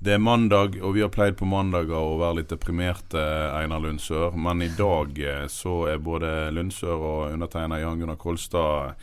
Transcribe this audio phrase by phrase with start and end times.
[0.00, 3.20] Det er mandag, og vi har pleid på mandager å være litt deprimerte,
[3.52, 4.32] Einar Lundsør.
[4.32, 8.96] Men i dag eh, så er både Lundsør og undertegner Jan Gunnar Kolstad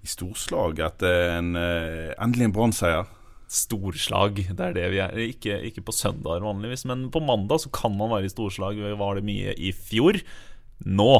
[0.00, 3.14] i storslag etter en, eh, endelig en Brann-seier.
[3.48, 4.40] storslag.
[4.56, 5.20] Det er det vi er.
[5.24, 8.76] Ikke, ikke på søndager vanligvis, men på mandag så kan man være i storslag.
[8.76, 10.16] Vi var det mye i fjor.
[10.84, 11.12] Nå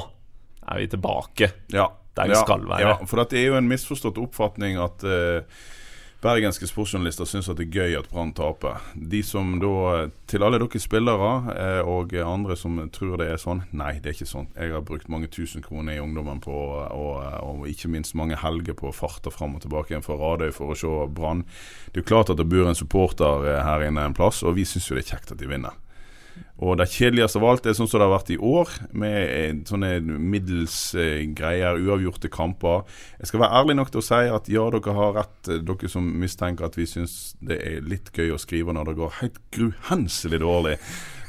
[0.69, 2.81] er vi tilbake Ja, der vi ja, skal være.
[2.81, 5.45] Ja, for det er jo en misforstått oppfatning at eh,
[6.23, 8.83] bergenske sportsjournalister syns at det er gøy at Brann taper.
[8.95, 13.63] De som da, Til alle dere spillere eh, og andre som tror det er sånn,
[13.71, 14.49] nei, det er ikke sånn.
[14.57, 18.77] Jeg har brukt mange tusen kroner i ungdommen på, og, og ikke minst mange helger
[18.79, 21.45] på å farte fram og tilbake igjen fra Radøy for å se Brann.
[21.89, 24.59] Det er jo klart at det bor en supporter eh, her inne en plass, og
[24.59, 25.77] vi syns jo det er kjekt at de vinner.
[26.59, 29.61] Og det kjedeligste av alt er sånn som det har vært i år, med eh,
[29.69, 32.83] sånne middels eh, greier, uavgjorte kamper.
[33.21, 35.93] Jeg skal være ærlig nok til å si at ja, dere har rett, eh, dere
[35.93, 39.39] som mistenker at vi syns det er litt gøy å skrive når det går helt
[39.55, 40.77] gruhenselig dårlig.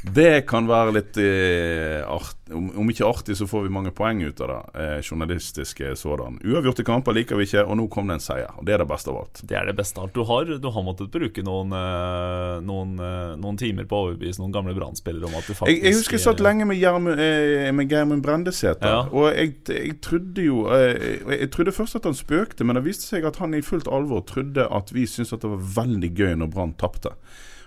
[0.04, 4.22] Det kan være litt eh, art, om, om ikke artig, så får vi mange poeng
[4.24, 4.60] ut av det.
[4.80, 6.38] Eh, journalistiske sådan.
[6.46, 8.54] Uavgjorte kamper liker vi ikke, og nå kom det en seier.
[8.56, 9.42] Og det er det beste av alt.
[9.44, 10.16] Det er det beste av alt.
[10.16, 14.44] Du har, du har måttet bruke noen, eh, noen, eh, noen timer på å overbevise
[14.44, 17.68] noen gamle Brann-spillere om at du faktisk Jeg, jeg husker jeg satt lenge med, eh,
[17.76, 18.88] med Geirmund Brendesæter.
[18.88, 19.04] Ja.
[19.12, 23.10] Og jeg, jeg trodde jo eh, Jeg trodde først at han spøkte, men det viste
[23.10, 26.36] seg at han i fullt alvor trodde at vi syntes at det var veldig gøy
[26.40, 27.18] når Brann tapte.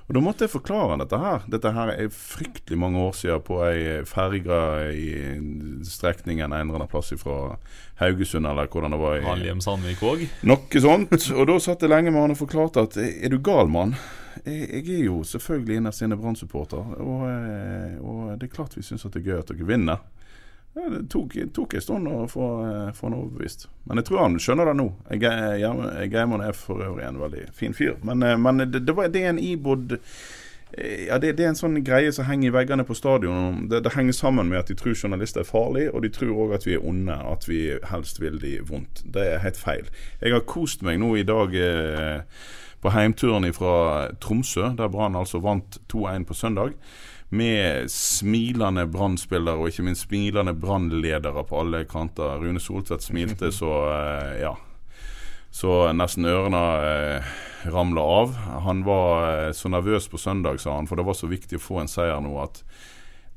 [0.08, 1.44] Og Da måtte jeg forklare dette her.
[1.50, 4.58] Dette her er fryktelig mange år siden på ei ferge
[4.92, 5.06] i
[5.86, 7.56] strekningen en eller annen plass fra
[8.02, 9.18] Haugesund, eller hvordan det var.
[9.18, 10.26] i Halhjem Sandvik òg.
[10.48, 11.30] Noe sånt.
[11.36, 13.94] Og da satt jeg lenge med han og forklarte at er du gal, mann?
[14.44, 18.82] Jeg, jeg er jo selvfølgelig innerst inne Brann-supporter, og, eh, og det er klart vi
[18.82, 20.02] syns det er gøy at dere vinner.
[20.74, 23.66] Det tok, tok en stund å få, eh, få han overbevist.
[23.84, 24.86] Men jeg tror han skjønner det nå.
[25.10, 25.22] Jeg-
[26.40, 27.96] er for øvrig en veldig fin fyr.
[28.02, 29.98] Men, eh, men det, det, var, det er en ibodd
[30.78, 33.68] eh, ja, det, det er en sånn greie som henger i veggene på stadion.
[33.68, 36.54] Det, det henger sammen med at de tror journalister er farlige, og de tror òg
[36.54, 37.12] at vi er onde.
[37.12, 37.60] At vi
[37.92, 39.04] helst vil de vondt.
[39.04, 39.92] Det er helt feil.
[40.22, 42.22] Jeg har kost meg nå i dag eh,
[42.80, 46.72] på heimturen fra Tromsø, der Brann altså vant 2-1 på søndag.
[47.32, 52.36] Med smilende Brann-spillere og ikke minst smilende Brann-ledere på alle kanter.
[52.42, 54.52] Rune Soltvedt smilte så eh, ja
[55.52, 57.32] så nesten ørene eh,
[57.70, 58.32] ramla av.
[58.64, 61.62] Han var eh, så nervøs på søndag, sa han, for det var så viktig å
[61.62, 62.62] få en seier nå at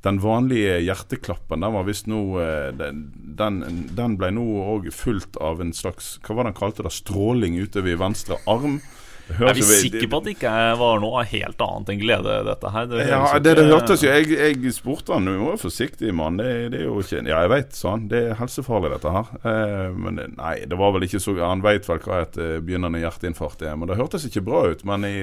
[0.06, 3.62] den vanlige hjerteklappen den var visst nå eh, den,
[3.98, 6.94] den ble nå òg fulgt av en slags Hva var det han kalte det?
[6.96, 8.80] Stråling utover i venstre arm.
[9.26, 12.86] Er vi sikre på at det ikke var noe helt annet enn glede, dette her?
[12.92, 16.38] Det ja, det, det hørtes jo Jeg, jeg spurte han du må være forsiktig, mann.
[16.40, 18.06] Det, det er jo ikke Ja, jeg veit, sa han.
[18.12, 19.32] Det er helsefarlig, dette her.
[19.52, 23.02] Eh, men nei, det var vel ikke så Han veit vel hva et eh, begynnende
[23.02, 23.76] hjerteinfarkt er.
[23.80, 24.86] Men det hørtes ikke bra ut.
[24.88, 25.18] Men i,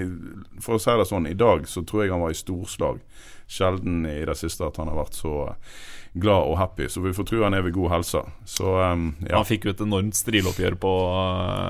[0.65, 3.03] for å si det sånn, i dag så tror jeg han var i storslag.
[3.53, 5.37] Sjelden i det siste at han har vært så
[6.15, 6.89] glad og happy.
[6.93, 8.21] Så vi får tro han er ved god helse.
[8.49, 9.39] Så um, ja.
[9.39, 10.93] Han fikk jo et enormt striloppgjør på,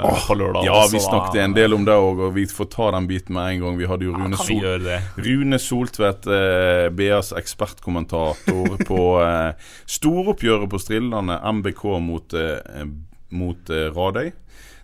[0.02, 0.66] uh, på lørdag.
[0.66, 3.36] Ja, vi snakket da- en del om det òg, og vi får ta den biten
[3.38, 3.78] med en gang.
[3.78, 4.90] Vi hadde jo Rune ja, Sol?
[5.28, 12.86] Rune Soltvedt, eh, BAs ekspertkommentator på eh, storoppgjøret på Strillane, MBK mot, eh,
[13.30, 14.32] mot eh, Radøy.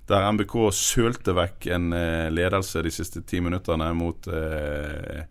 [0.09, 5.27] Der MBK sølte vekk en eh, ledelse de siste ti minuttene mot eh,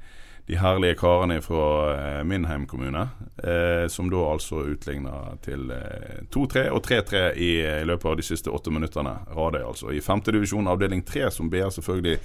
[0.47, 1.63] de herlige karene fra
[1.93, 3.01] eh, min heimkommune.
[3.43, 7.49] Eh, som da altså utligna til eh, 2-3 og 3-3 i,
[7.81, 9.17] i løpet av de siste åtte minuttene.
[9.35, 9.91] Radøy, altså.
[9.91, 12.21] I femtedivisjon avdeling tre, som BR selvfølgelig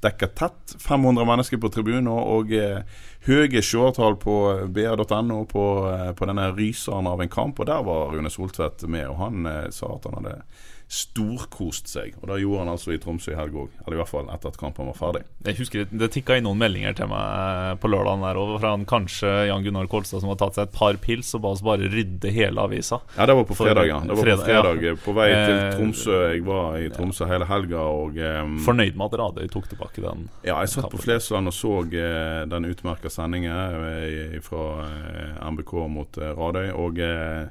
[0.00, 0.76] dekker tett.
[0.80, 2.80] 500 mennesker på tribunen og eh,
[3.28, 4.38] høye seertall på
[4.72, 7.60] br.no på, eh, på denne ryseren av en kamp.
[7.60, 10.40] Og der var Rune Soltvedt med, og han eh, sa at han hadde
[10.88, 12.14] storkost seg.
[12.22, 13.72] Og det gjorde han altså i Tromsø i helg òg.
[13.82, 15.22] Eller i hvert fall etter at kampen var ferdig.
[15.46, 18.60] Jeg husker Det, det tikka inn noen meldinger til meg eh, på lørdagen der over
[18.62, 21.50] fra han kanskje Jan Gunnar Kolstad som har tatt seg et par pils og ba
[21.56, 23.00] oss bare rydde hele avisa.
[23.16, 23.98] Ja, det var på fredag, ja.
[24.06, 24.94] Det var fredag, på fredag Ja.
[25.06, 26.16] på vei til Eh, Tromsø.
[26.36, 30.28] Jeg var i Tromsø hele helga og um, Fornøyd med at Radøy tok tilbake den.
[30.46, 31.02] Ja, jeg satt på.
[31.02, 33.52] Flesland og så uh, den utmerka sendingen
[33.90, 36.70] eh, fra uh, MBK mot eh, Radøy.
[36.76, 37.46] Og, eh,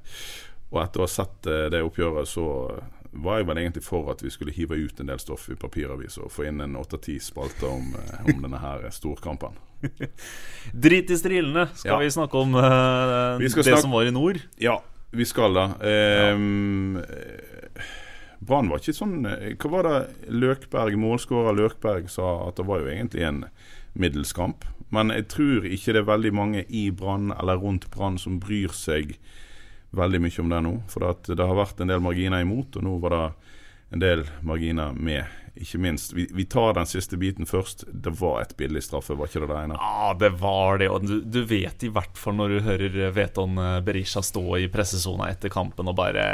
[0.71, 2.45] og etter å ha sett eh, det oppgjøret, så
[3.23, 6.17] var jeg vel egentlig for at vi skulle hive ut en del stoff i papiravis
[6.19, 9.55] og få inn en åtte-ti spalter om, eh, om denne her storkampen.
[10.85, 11.67] Drit i strilene.
[11.75, 11.99] Skal Ja.
[12.01, 14.39] vi snakke om uh, Vi det snakke- som var i nord?
[14.57, 14.79] Ja,
[15.11, 15.65] vi skal da.
[15.81, 16.97] Ehm,
[18.45, 22.81] Brann var ikke sånn eh, Hva var det Løkberg, målskårer Løkberg sa at det var
[22.83, 23.45] jo egentlig en
[23.95, 24.65] middelskamp.
[24.91, 28.73] Men jeg tror ikke det er veldig mange i Brann eller rundt Brann som bryr
[28.75, 29.15] seg
[29.97, 30.75] veldig mye om det nå.
[30.91, 33.23] For det har vært en del marginer imot, og nå var det
[33.95, 35.41] en del marginer med.
[35.55, 36.11] Ikke minst.
[36.11, 37.85] Vi, vi tar den siste biten først.
[37.87, 39.77] Det var et billig straffe, var ikke det det ene?
[39.79, 40.89] Ja, det var det.
[40.91, 43.55] Og du, du vet i hvert fall når du hører Veton
[43.85, 46.25] Berisha stå i pressesona etter kampen og bare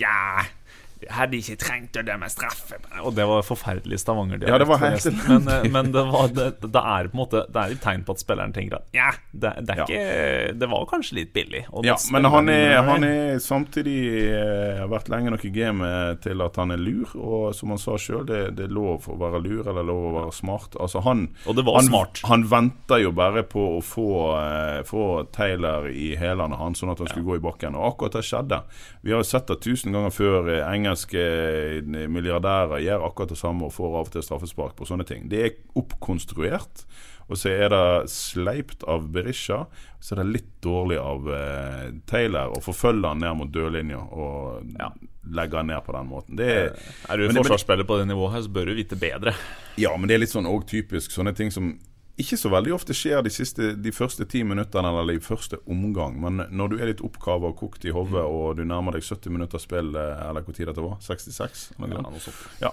[0.00, 0.40] Ja,
[0.81, 2.78] vi hadde ikke trengt å dømme straffe.
[3.02, 6.46] Og det var forferdelig stavanger Ja, det var helt Men, eh, men det, var, det,
[6.62, 9.10] det er på en måte Det er et tegn på at spilleren tenker at ja,
[9.32, 9.86] det, det er Ja.
[9.86, 11.64] ikke Det var kanskje litt billig.
[11.72, 13.96] og Ja, men han er, han er samtidig
[14.30, 17.10] eh, har vært lenge nok i gamet til at han er lur.
[17.16, 20.14] Og som han sa sjøl, det, det er lov å være lur eller lov å
[20.20, 20.76] være smart.
[20.80, 22.22] Altså han Og det var han, smart.
[22.28, 24.08] Han venter jo bare på å få,
[24.38, 27.76] eh, få Taylor i hælene hans, sånn at han skulle gå i bakken.
[27.78, 28.62] Og akkurat det skjedde.
[29.02, 30.50] Vi har jo sett det tusen ganger før.
[30.52, 34.86] eh, Engelske eh, milliardærer gjør akkurat det samme og får av og til straffespark på
[34.88, 35.24] sånne ting.
[35.32, 36.84] Det er oppkonstruert.
[37.30, 39.62] Og så er det sleipt av Berisha.
[40.02, 44.68] Så er det litt dårlig av eh, Taylor å forfølge han ned mot dørlinja og
[44.78, 44.90] Ja.
[45.32, 46.36] legge han ned på den måten.
[46.36, 46.66] Det er,
[47.08, 49.32] Er du spiller forsvarsspiller på det nivået her, så bør du vite bedre.
[49.78, 51.78] ja, men det er litt sånn òg typisk sånne ting som
[52.20, 56.18] ikke så veldig ofte skjer de, siste, de første ti minuttene eller i første omgang.
[56.20, 59.32] Men når du er litt oppkava og kokt i hodet, og du nærmer deg 70
[59.32, 61.70] minutter spill, eh, eller hvor tid dette var, 66?
[61.78, 62.72] eller noe Ja, sånt, ja,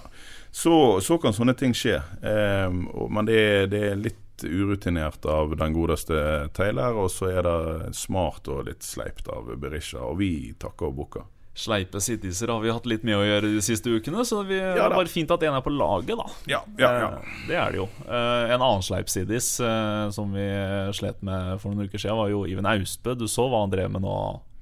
[0.52, 1.96] så, så kan sånne ting skje.
[2.20, 3.42] Eh, men det,
[3.72, 8.84] det er litt urutinert av den godeste Taylor, og så er det smart og litt
[8.84, 10.04] sleipt av Berisha.
[10.04, 11.28] Og vi takker og bukker.
[11.60, 14.80] Sleipe sittiser har vi hatt litt med å gjøre de siste ukene, så vi, det
[14.80, 16.26] er bare fint at en er på laget, da.
[16.48, 17.08] Ja, ja, ja.
[17.20, 17.88] Eh, Det er det jo.
[18.06, 20.46] Eh, En annen sleipsidis eh, som vi
[20.96, 23.14] slet med for noen uker siden, var jo Iven Austbø.
[23.20, 24.14] Du så hva han drev med nå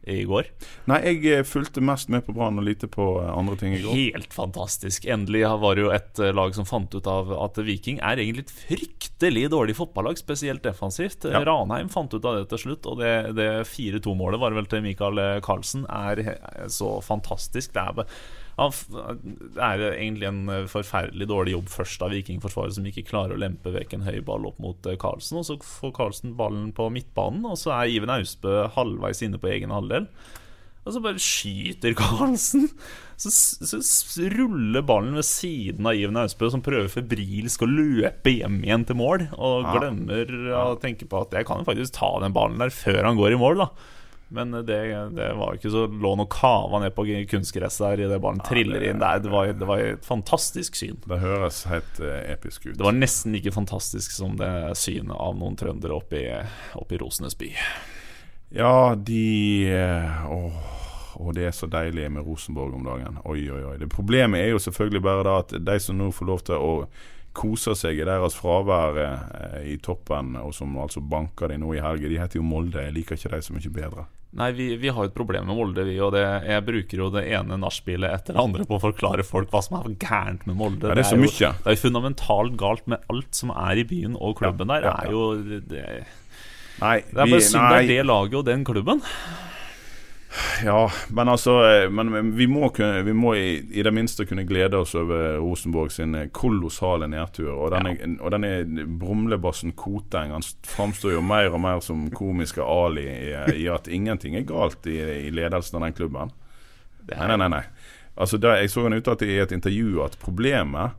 [0.09, 0.49] i går.
[0.91, 3.83] Nei, jeg eh, fulgte mest med på Brann og lite på eh, andre ting i
[3.85, 3.97] går.
[3.97, 5.07] Helt fantastisk.
[5.09, 8.47] Endelig var det jo et eh, lag som fant ut av at Viking er egentlig
[8.49, 11.29] et fryktelig dårlig fotballag, spesielt defensivt.
[11.29, 11.45] Ja.
[11.47, 15.23] Ranheim fant ut av det til slutt, og det, det 4-2-målet var vel til Michael
[15.45, 16.25] Carlsen er
[16.73, 17.75] så fantastisk.
[17.75, 18.19] Det er,
[18.59, 23.43] han er egentlig en eh, forferdelig dårlig jobb først av Vikingforsvaret, som ikke klarer å
[23.43, 25.39] lempe vekk en høy ball opp mot Karlsen Carlsen.
[25.41, 29.51] Og så får Carlsen ballen på midtbanen, og så er Iven Austbø halvveis inne på
[29.53, 30.09] egen halvdel.
[30.87, 32.71] Og så bare skyter Carlsen.
[33.19, 38.33] Så, så, så ruller ballen ved siden av Iven Austbø, som prøver febrilsk å løpe
[38.33, 39.27] hjem igjen til mål.
[39.37, 43.03] Og glemmer å tenke på at jeg kan jo faktisk ta den ballen der før
[43.05, 43.65] han går i mål.
[43.67, 43.71] da
[44.29, 44.79] Men det,
[45.17, 49.01] det var ikke så lå noe kava ned på kunstgresset der idet ballen triller inn.
[49.01, 50.99] Nei, det, var, det var et fantastisk syn.
[51.09, 52.75] Det høres helt eh, episk ut.
[52.77, 56.27] Det var nesten like fantastisk som det synet av noen trøndere oppe i,
[56.77, 57.55] oppe i Rosenes by.
[58.53, 60.61] Ja, de eh, Åh,
[61.17, 63.17] åh, det er så deilig med Rosenborg om dagen.
[63.25, 63.77] Oi, oi, oi.
[63.81, 66.75] Det Problemet er jo selvfølgelig bare da at de som nå får lov til å
[67.39, 71.83] kose seg i deres fravær eh, i toppen, og som altså banker de nå i
[71.85, 72.83] helga, de heter jo Molde.
[72.85, 74.09] Jeg liker ikke de så mye bedre.
[74.37, 75.95] Nei, vi, vi har jo et problem med Molde, vi.
[76.05, 79.49] Og det, jeg bruker jo det ene nachspielet etter det andre på å forklare folk
[79.55, 80.91] hva som er gærent med Molde.
[80.91, 83.87] Ja, det er så jo, det er jo fundamentalt galt med alt som er i
[83.89, 84.91] byen og klubben Ja, der.
[84.91, 85.25] ja, er jo
[85.73, 85.85] det,
[86.79, 89.01] Nei, det er bare synd det er det laget og den klubben.
[90.65, 94.45] Ja, men altså eh, Men vi må, kunne, vi må i, i det minste kunne
[94.45, 97.51] glede oss over Rosenborg sin eh, kolossale nedtur.
[97.55, 103.07] Og denne, og denne brumlebassen Koteng Han framstår jo mer og mer som komiske Ali
[103.09, 103.33] i,
[103.65, 106.35] i at ingenting er galt i, i ledelsen av den klubben.
[107.09, 107.53] Nei, nei, nei.
[107.57, 107.65] nei.
[108.19, 110.97] Altså, der, jeg så han uttalte i et intervju at problemet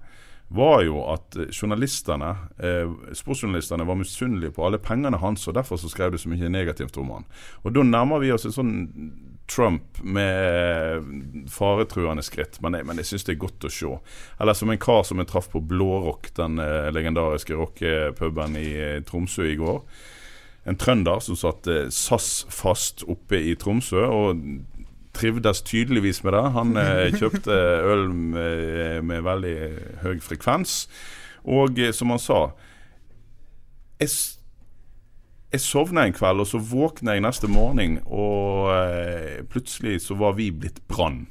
[0.50, 5.78] var jo at eh, journalistene, eh, sportsjournalistene var misunnelige på alle pengene hans, og derfor
[5.78, 7.28] så skrev de så mye negativt om han.
[7.64, 8.74] Og da nærmer vi oss en sånn
[9.50, 11.02] Trump med eh,
[11.50, 13.96] faretruende skritt, men jeg, men jeg syns det er godt å se.
[14.42, 19.02] Eller som en kar som jeg traff på Blårock, den eh, legendariske rockepuben i eh,
[19.06, 19.82] Tromsø i går.
[20.70, 24.06] En trønder som satt eh, SAS fast oppe i Tromsø.
[24.06, 24.44] og
[25.20, 26.44] trivdes tydeligvis med det.
[26.56, 27.56] Han eh, kjøpte
[27.92, 29.56] øl med, med veldig
[30.06, 30.86] høy frekvens.
[31.48, 32.40] Og eh, som han sa
[34.00, 34.12] Jeg,
[35.52, 40.38] jeg sovna en kveld, og så våkna jeg neste morgen, og eh, plutselig så var
[40.40, 41.26] vi blitt Brann.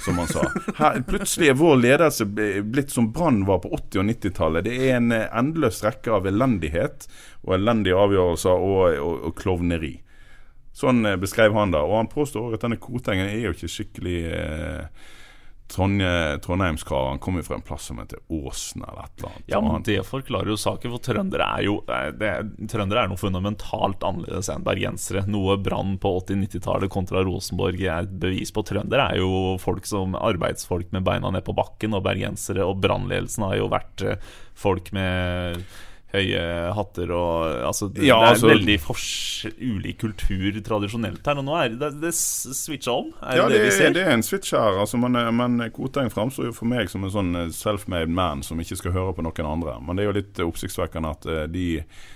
[0.00, 0.46] Som han sa.
[0.78, 4.64] Her, plutselig er vår ledelse blitt som Brann var på 80- og 90-tallet.
[4.64, 7.04] Det er en eh, endeløs rekke av elendighet
[7.44, 9.98] og elendige avgjørelser og, og, og klovneri.
[10.74, 11.82] Sånn eh, beskrev han det.
[11.82, 15.04] Og han påstår at denne Kotengen er jo ikke skikkelig eh,
[15.66, 19.44] Trondheimskar han kommer jo fra en plass som heter Åsen eller et eller annet.
[19.46, 22.32] Ja, men Det forklarer jo saken, for trøndere er jo eh, det,
[22.70, 25.24] Trøndere er noe fundamentalt annerledes enn bergensere.
[25.30, 28.66] Noe Brann på 80-90-tallet kontra Rosenborg er et bevis på.
[28.66, 33.48] Trøndere er jo folk som arbeidsfolk med beina ned på bakken, og bergensere og Brannledelsen
[33.48, 35.64] har jo vært eh, folk med
[36.14, 36.42] høye
[36.76, 41.38] hatter og altså, det, Ja, det er altså- veldig fors ulik kultur tradisjonelt her.
[41.42, 43.12] Og nå er det, det switcha om.
[43.22, 43.86] Er ja, det det vi ser?
[43.90, 44.78] er- det er en switch her.
[44.80, 48.58] Altså, men, men Koteng framstår jo for meg som en sånn eh, self-made man som
[48.60, 49.78] ikke skal høre på noen andre.
[49.84, 51.68] Men det er jo litt eh, oppsiktsvekkende at eh, de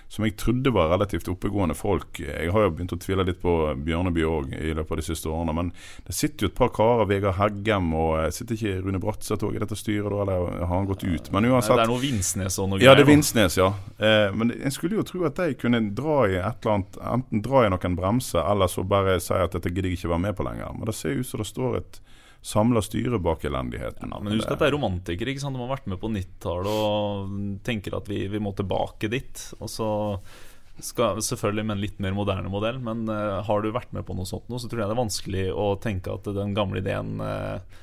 [0.09, 3.75] som jeg trodde var relativt oppegående folk Jeg har jo begynt å tvile litt på
[3.85, 5.53] Bjørneby òg i løpet av de siste årene.
[5.53, 5.73] Men
[6.07, 9.63] det sitter jo et par karer, Vegard Heggem og Sitter ikke Rune Bratseth òg i
[9.63, 10.23] dette styret, da?
[10.25, 11.29] Eller har han gått ut?
[11.35, 11.77] Men uansett.
[11.77, 12.89] det er noe Vinsnes og noe greier.
[12.89, 13.11] Ja, det er.
[13.13, 13.69] Vinsnes, ja.
[13.99, 17.43] Eh, men en skulle jo tro at de kunne dra i et eller annet Enten
[17.45, 20.37] dra i noen bremser, eller så bare si at dette gidder jeg ikke være med
[20.39, 20.77] på lenger.
[20.77, 22.01] Men det ser ut som det står et
[22.49, 24.13] samla styre bak elendigheten.
[24.15, 25.59] Ja, men husk at det er romantikere ikke sant?
[25.59, 27.33] De har vært med på 90-tallet og
[27.67, 29.43] tenker at vi, vi må tilbake dit.
[29.59, 29.89] Og så
[30.79, 34.15] skal, Selvfølgelig med en litt mer moderne modell, men uh, har du vært med på
[34.15, 37.19] noe sånt nå, så tror jeg det er vanskelig å tenke at den gamle ideen
[37.25, 37.79] eh,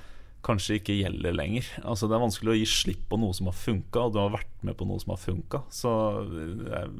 [0.46, 1.68] kanskje ikke gjelder lenger.
[1.84, 4.34] Altså Det er vanskelig å gi slipp på noe som har funka, og du har
[4.36, 5.62] vært med på noe som har funka.
[5.74, 5.92] Så
[6.30, 6.92] det er,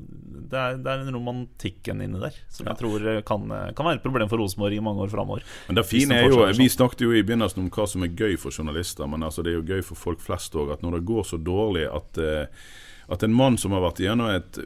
[0.52, 3.46] det er, er en romantikken inni der som jeg tror eh, kan,
[3.78, 5.46] kan være et problem for Rosenborg i mange år framover.
[5.70, 6.58] Men det fine er jo, sånn.
[6.60, 9.54] Vi snakket jo i begynnelsen om hva som er gøy for journalister, men altså det
[9.54, 10.74] er jo gøy for folk flest òg.
[10.76, 12.66] At når det går så dårlig at, eh,
[13.08, 14.58] at en mann som har vært gjennom et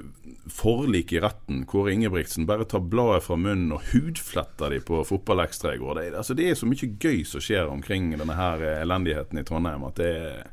[0.50, 5.75] forlik i retten, Kåre Ingebrigtsen, bare tar bladet fra munnen og hudfletter de på Fotballekstra
[5.75, 6.00] i går.
[6.00, 9.46] Det, altså, det er så mye gøy som skjer omkring denne her eh, elendigheten i
[9.46, 10.51] Trondheim at det, er-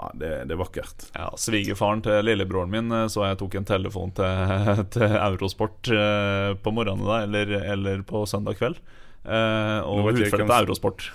[0.00, 1.06] ja, det, det er vakkert.
[1.14, 4.54] Ja, Svigerfaren til lillebroren min eh, så jeg tok en telefon til,
[4.96, 8.80] til Eurosport eh, på morgenen da, eller, eller på søndag kveld.
[9.24, 10.00] Og
[10.48, 11.10] hvem- Eurosport.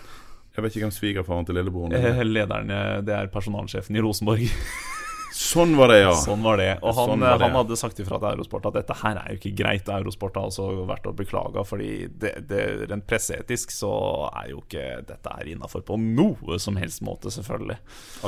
[0.55, 2.22] Jeg vet ikke hvem svigerfaren til lillebroren er.
[2.24, 2.69] Lederen,
[3.03, 4.45] det er personalsjefen i Rosenborg.
[5.35, 6.13] Sånn var det, ja.
[6.15, 6.69] Sånn var det.
[6.79, 9.39] Og han, Sånn det, han hadde sagt ifra til Eurosport at dette her er jo
[9.41, 9.89] ikke greit.
[9.91, 13.91] Eurosport har også vært og beklaga, fordi det, det, rent presseetisk så
[14.29, 17.75] er jo ikke dette her innafor på noe som helst måte, selvfølgelig.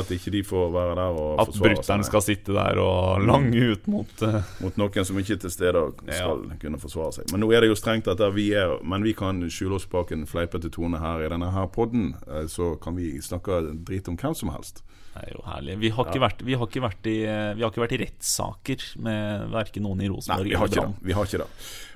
[0.02, 3.24] At ikke de får være der og At forsvare brutter'n seg skal sitte der og
[3.24, 4.42] lange ut mot uh...
[4.66, 7.32] mot noen som ikke er til stede og skal kunne forsvare seg.
[7.32, 10.12] Men nå er det jo strengt at vi er, men vi kan skjule oss bak
[10.12, 12.16] en fleipete tone her i denne her podden.
[12.28, 14.84] eh, Så kan vi snakke drit om hvem som helst.
[15.18, 15.76] Det er jo herlig.
[15.82, 17.18] Vi har ikke, vært, vi har ikke, vært, i,
[17.58, 20.96] vi har ikke vært i rettssaker med verken noen i Rosenborg vi eller Brann.
[21.02, 21.48] Vi har ikke det.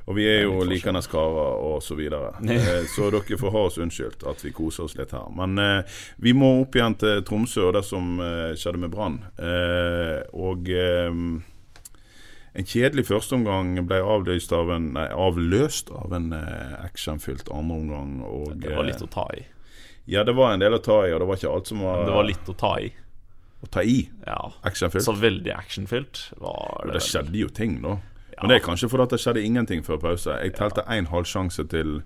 [0.10, 2.32] Og vi er jo likende karer og så videre.
[2.52, 5.30] Eh, Så dere får ha oss unnskyldt at vi koser oss litt her.
[5.38, 9.20] Men eh, vi må opp igjen til Tromsø og det som eh, skjedde med Brann.
[9.38, 11.14] Eh, og eh,
[12.52, 18.58] en kjedelig førsteomgang ble avløst av en, nei, avløst av en eh, actionfylt andreomgang.
[18.60, 19.46] Det var litt eh, å ta i.
[20.12, 22.04] Ja, det var en del å ta i, og det var ikke alt som var,
[22.10, 22.90] Det var litt å ta i.
[23.62, 24.10] å ta i.
[24.26, 24.52] Ja.
[24.68, 25.06] Actionfylt.
[25.06, 26.98] Så veldig actionfylt var det.
[26.98, 27.98] det skjedde jo ting, da.
[28.36, 28.42] Ja.
[28.42, 30.38] Men det er kanskje fordi det skjedde ingenting før pause.
[30.42, 32.00] Jeg telte én halvsjanse til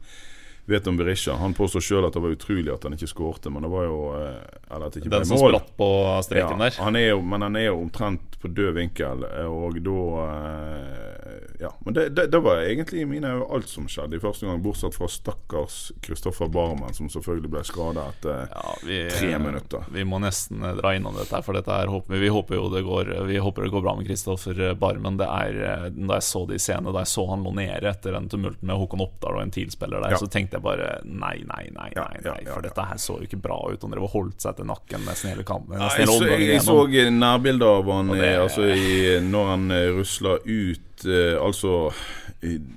[0.65, 1.35] Vet om Berisha.
[1.37, 3.97] Han påstår sjøl at det var utrolig at han ikke skårte, men det var jo
[4.17, 4.39] eh,
[4.73, 5.51] Eller at det ikke ble Den som mål.
[5.53, 5.89] spratt på
[6.25, 6.77] streken der.
[6.81, 11.24] han er jo, men han er jo omtrent på død vinkel, eh, og da eh,
[11.59, 11.71] Ja.
[11.85, 14.59] Men det, det, det var egentlig i mine øyne alt som skjedde i første gang,
[14.63, 19.85] bortsett fra stakkars Kristoffer Barmen, som selvfølgelig ble skada etter Ja, vi, tre minutter.
[19.95, 22.83] Vi må nesten eh, dra innom dette, for dette er, håper vi, håper jo det
[22.85, 25.17] går Vi håper det går bra med Kristoffer Barmen.
[25.21, 27.89] Det er, eh, Da jeg så det i scene, da jeg så han lå nede
[27.89, 30.21] etter den tumulten med Håkon Oppdal og en TIL-spiller der, Ja.
[30.21, 33.25] så tenkte jeg bare nei, nei, nei, nei, ja, nei for dette her så jo
[33.29, 33.81] ikke bra ut.
[33.81, 35.77] Han drev og holdt seg til nakken nesten hele kampen.
[35.79, 39.49] Nesten jeg, hele så, jeg, jeg så nærbilder av han det- eh, altså, i, når
[39.53, 41.91] han eh, rusla ut eh, Altså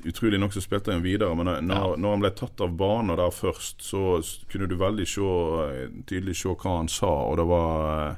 [0.08, 1.96] Utrolig nok så spilte han videre, men når, Ja.
[1.96, 6.36] når han ble tatt av banen der først, så kunne du veldig se, eh, tydelig
[6.40, 8.16] se hva han sa, og det var eh,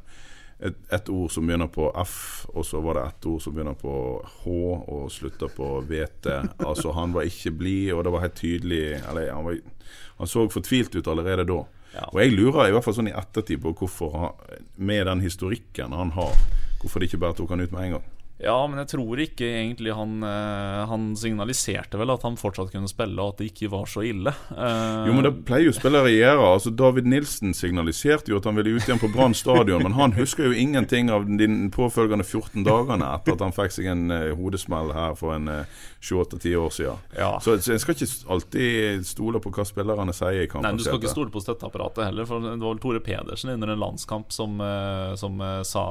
[0.69, 3.75] et, et ord som begynner på F, og så var det et ord som begynner
[3.81, 3.95] på
[4.45, 4.47] H
[4.87, 6.29] og slutter på VT.
[6.69, 9.59] Altså, han var ikke blid, og det var helt tydelig Eller han, var,
[10.19, 11.65] han så fortvilt ut allerede da.
[11.97, 12.05] Ja.
[12.13, 15.91] Og jeg lurer i hvert fall sånn i ettertid på hvorfor han, med den historikken
[15.97, 16.37] han har,
[16.81, 18.05] hvorfor de ikke bare tok han ut med en gang.
[18.41, 22.89] Ja, men jeg tror ikke egentlig han eh, Han signaliserte vel at han fortsatt kunne
[22.89, 24.33] spille, og at det ikke var så ille.
[24.55, 26.47] Eh, Jo, men det pleier jo spillere å gjøre.
[26.55, 30.15] Altså, David Nilsen signaliserte jo at han ville ut igjen på Brann stadion, men han
[30.17, 34.31] husker jo ingenting av de påfølgende 14 dagene etter at han fikk seg en eh,
[34.39, 37.05] hodesmell her for en eh, 28-10 år siden.
[37.19, 37.31] ja.
[37.45, 40.71] Så, så en skal ikke alltid stole på hva spillerne sier i kampen.
[40.71, 42.25] Nei, Du skal ikke stole på støtteapparatet heller.
[42.29, 44.57] For Det var vel Tore Pedersen under en landskamp som,
[45.21, 45.37] som,
[45.69, 45.85] sa,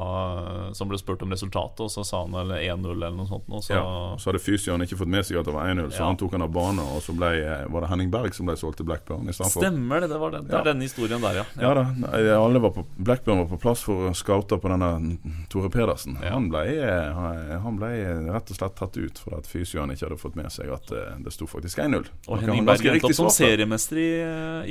[0.74, 3.44] som ble spurt om resultatet, og så sa han eller 1-0 eller noe sånt.
[3.50, 5.98] Og så, Ja, så hadde fysioen ikke fått med seg at det var 1-0, så
[6.00, 6.06] Ja.
[6.06, 6.80] han tok han av bane.
[6.96, 7.30] Og så ble,
[7.70, 9.62] var det Henning Berg som ble solgt til Blackburn istedenfor.
[9.64, 11.44] Stemmer det, det var den, det er denne historien der, ja.
[11.60, 11.86] Ja da,
[12.40, 15.18] alle var på, Blackburn var på plass for å scoute på denne
[15.48, 16.18] Tore Pedersen.
[16.22, 16.30] Ja.
[16.34, 17.90] Han, ble, eh, han ble
[18.32, 21.16] rett og slett tatt ut fordi at fysioen ikke hadde fått med seg at eh,
[21.24, 22.06] det sto faktisk 1-0.
[22.28, 24.10] Og Henning Berg endte opp som seriemester i,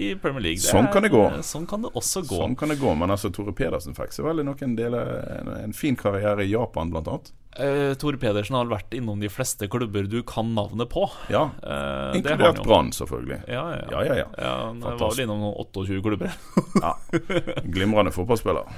[0.09, 0.59] i Premier League.
[0.63, 1.23] Sånn er- kan det gå.
[1.43, 2.39] Sånn kan det også gå.
[2.41, 5.73] Sånn kan det gå, men altså Tore Pedersen fikk seg vel noen deler en, en
[5.73, 7.31] fin karriere i Japan, blant annet.
[7.57, 11.07] Eh, Tor Pedersen har vært innom de fleste klubber du kan navnet på.
[11.33, 12.61] Ja, han Inkludert.
[12.63, 13.41] Brann, selvfølgelig.
[13.49, 14.53] Ja, ja, Ja, ja, ja.
[14.67, 16.35] han var vel innom noen 28 klubber.
[16.83, 16.93] ja.
[17.75, 18.69] Glimrende fotballspiller.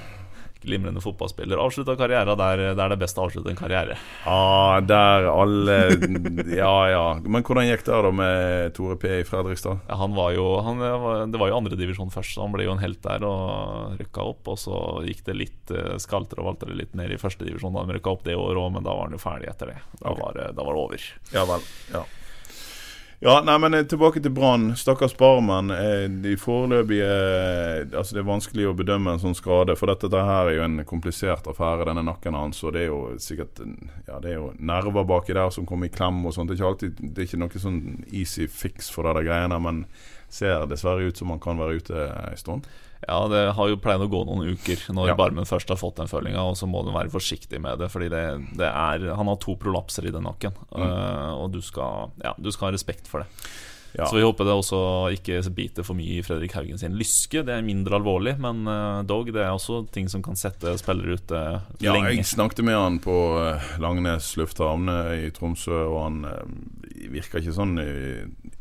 [0.62, 1.58] Glimrende fotballspiller.
[1.58, 3.96] Avslutta karriera der, der det er best å avslutte en karriere.
[4.26, 5.76] Ja, der alle
[6.56, 7.02] Ja, ja.
[7.24, 9.82] Men hvordan gikk det da med Tore P i Fredrikstad?
[9.88, 10.78] Ja, han var jo han,
[11.32, 14.52] Det var jo andredivisjon først, så han ble jo en helt der og rykka opp.
[14.54, 14.78] Og så
[15.08, 17.76] gikk det litt eh, skalter og valter litt ned i førstedivisjon.
[17.82, 19.78] Han rykka opp det året òg, men da var han jo ferdig etter det.
[20.00, 21.06] Da, var, det- da var det over.
[21.34, 21.70] Ja vel.
[21.92, 22.04] Ja.
[23.24, 24.72] Ja, nei, men eh, Tilbake til Brann.
[24.76, 25.70] Stakkars Barmen.
[25.70, 30.08] Eh, de foreløpige eh, Altså Det er vanskelig å bedømme en sånn skade, for dette
[30.10, 32.58] dette her er jo en komplisert affære, denne nakken hans.
[32.66, 33.62] Og det er jo sikkert
[34.08, 36.50] Ja, det er jo nerver baki der som kommer i klem og sånt.
[36.50, 37.78] Det er ikke alltid Det er ikke noe sånn
[38.10, 39.84] easy fix for det der greiene, men
[40.32, 42.68] ser dessverre ut som han kan være ute en stund.
[43.02, 45.14] Ja, det har jo pleid å gå noen uker når Ja.
[45.18, 48.08] Barmen først har fått den følinga, og så må du være forsiktig med det, fordi
[48.12, 48.22] det,
[48.56, 50.82] det er Han har to prolapser i den nakken, Mm.
[50.86, 53.26] eh, og du skal, ja, du skal ha respekt for det.
[53.98, 54.06] Ja.
[54.08, 54.78] Så vi håper det også
[55.12, 57.42] ikke biter for mye i Fredrik Haugen sin lyske.
[57.44, 61.18] Det er mindre alvorlig, men eh, dog, det er også ting som kan sette spillere
[61.20, 61.40] ute
[61.84, 62.14] Ja, lenge.
[62.16, 66.22] jeg snakket med han på eh, Langnes lufthavn eh, i Tromsø, og han
[67.12, 67.76] virker ikke sånn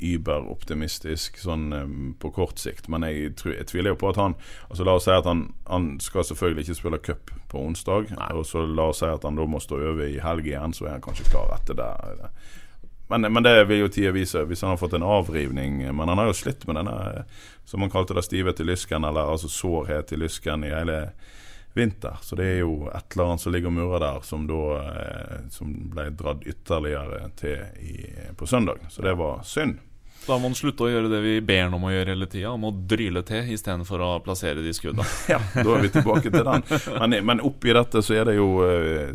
[0.01, 2.89] überoptimistisk sånn på kort sikt.
[2.91, 4.35] Men jeg, tror, jeg tviler jo på at han
[4.71, 8.11] Altså La oss si at han, han skal selvfølgelig ikke spille cup på onsdag.
[8.17, 8.31] Nei.
[8.37, 10.87] Og så la oss si at han da må stå over i helg igjen, så
[10.87, 11.91] er han kanskje klar etter det.
[13.11, 15.81] Men, men det vil jo tida vise, hvis han har fått en avrivning.
[15.83, 17.25] Men han har jo slitt med denne,
[17.67, 21.01] som han kalte det, stivhet i lysken, eller altså sårhet i lysken i hele
[21.75, 22.17] vinter.
[22.21, 25.37] Så det er jo et eller annet som ligger og murrer der, som da eh,
[25.51, 27.95] Som ble dratt ytterligere til i,
[28.37, 28.79] på søndag.
[28.89, 29.79] Så det var synd.
[30.27, 32.51] Da må han slutte å gjøre det vi ber han om å gjøre hele tida.
[32.53, 35.05] om å dryle til istedenfor å plassere de skudda.
[35.33, 36.63] Ja, da er vi tilbake til den.
[37.01, 39.11] Men, men oppi dette så er det jo eh,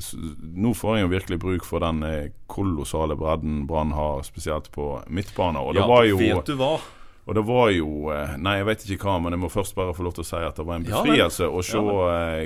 [0.57, 4.97] Nå får en jo virkelig bruk for den eh, kolossale bredden Brann har, spesielt på
[5.09, 5.63] midtbanen.
[5.63, 6.75] Og det Ja, var jo vet du hva?
[7.27, 9.95] Og det var jo eh, Nei, jeg vet ikke hva, men jeg må først bare
[9.97, 11.81] få lov til å si at det var en befrielse å se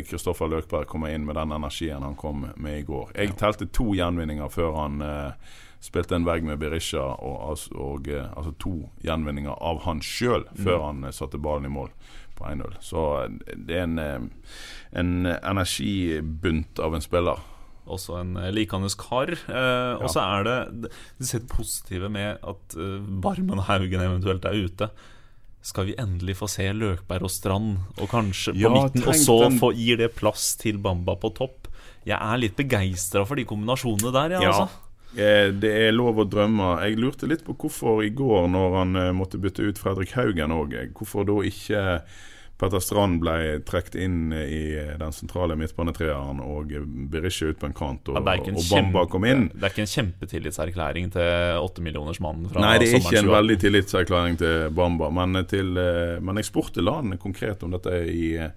[0.08, 3.10] Kristoffer Løkberg komme inn med den energien han kom med i går.
[3.16, 8.08] Jeg telte to gjenvinninger før han eh, spilte en vegg med Berisha, og, og, og,
[8.08, 8.72] eh, altså to
[9.04, 10.64] gjenvinninger av han sjøl Mm.
[10.64, 11.88] før han eh, satte ballen i mål
[12.36, 12.74] på 1-0.
[12.84, 14.30] Så eh, det er en,
[14.92, 17.40] en energibunt av en spiller.
[17.90, 19.32] Også en likandes kar.
[19.32, 24.44] Eh, Og så er det Du ser det positive med at eh, Barmen Haugen eventuelt
[24.46, 24.90] er ute.
[25.62, 29.34] Skal vi endelig få se Løkberg og Strand, og kanskje på Ja, midten, og så
[29.48, 31.66] den- få, gir det plass til Bamba på topp?
[32.06, 34.52] Jeg er litt begeistra for de kombinasjonene der, ja, Ja.
[34.52, 34.68] altså.
[35.16, 36.76] Eh, Det er lov å drømme.
[36.86, 40.54] Jeg lurte litt på hvorfor i går, når han eh, måtte bytte ut Fredrik Haugen
[40.54, 41.84] òg, hvorfor da ikke
[42.60, 46.74] Petter Strand ble trukket inn i den sentrale midtbanetreeren og
[47.08, 49.46] Berisha ut på en kant, og, Ja, og Bamba kom inn.
[49.54, 53.32] det er ikke en kjempetillitserklæring til åttemillionersmannen fra Nei, det er ikke en 28.
[53.38, 58.34] veldig tillitserklæring til Bamba, men, til, eh, men jeg spurte Lan konkret om dette i
[58.36, 58.50] eh,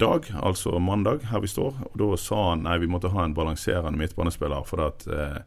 [0.00, 1.76] dag, altså mandag, her vi står.
[1.90, 5.38] Og da sa han nei, vi måtte ha en balanserende midtbanespiller, for at eh,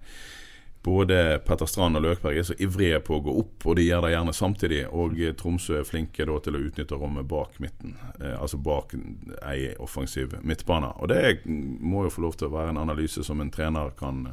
[0.84, 4.04] både Petter Strand og Løkberg er så ivrige på å gå opp, og de gjør
[4.04, 4.82] det gjerne samtidig.
[4.92, 8.96] Og eh, Tromsø er flinke da til å utnytte rommet bak midten, eh, altså bak
[9.42, 10.92] ei offensiv midtbane.
[11.00, 14.26] Og det må jo få lov til å være en analyse som en trener kan,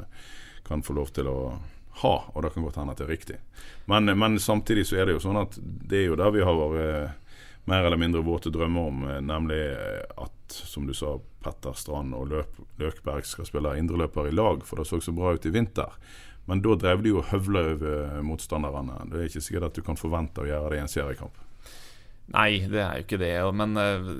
[0.66, 1.38] kan få lov til å
[2.00, 3.40] ha, og det kan godt hende at det er riktig.
[3.90, 6.58] Men, men samtidig så er det jo sånn at det er jo der vi har
[6.58, 7.29] vært
[7.70, 12.16] mer eller mindre våte drømmer om, eh, nemlig eh, at, som du sa, Petter Strand
[12.18, 15.54] og Løp, Løkberg skal spille indreløper i lag, for det så så bra ut i
[15.54, 15.94] vinter.
[16.50, 19.04] Men da drev de jo og høvla over motstanderne.
[19.10, 21.36] Det er ikke sikkert at du kan forvente å gjøre det i en seriekamp.
[22.30, 23.32] Nei, det er jo ikke det.
[23.58, 24.10] Men eh,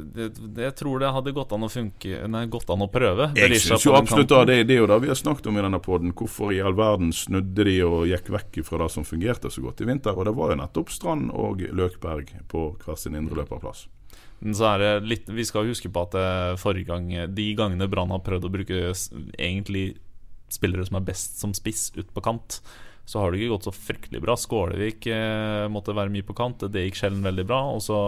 [0.65, 3.31] jeg tror det hadde gått an å funke Nei, gått an å prøve.
[3.39, 5.63] Jeg syns jo absolutt da, det, det er jo det vi har snakket om i
[5.63, 6.15] denne podden.
[6.19, 9.85] Hvorfor i all verden snudde de og gikk vekk fra det som fungerte så godt
[9.85, 10.19] i vinter?
[10.19, 13.87] Og det var jo nettopp Strand og Løkberg på hver sin indre løperplass.
[14.41, 18.25] Så er det litt, vi skal huske på at eh, gang de gangene Brann har
[18.27, 19.93] prøvd å bruke egentlig
[20.51, 22.59] spillere som er best som spiss ut på kant,
[23.11, 24.37] så har det ikke gått så fryktelig bra.
[24.39, 26.63] Skålevik eh, måtte være mye på kant.
[26.71, 27.59] Det gikk sjelden veldig bra.
[27.75, 27.99] Og så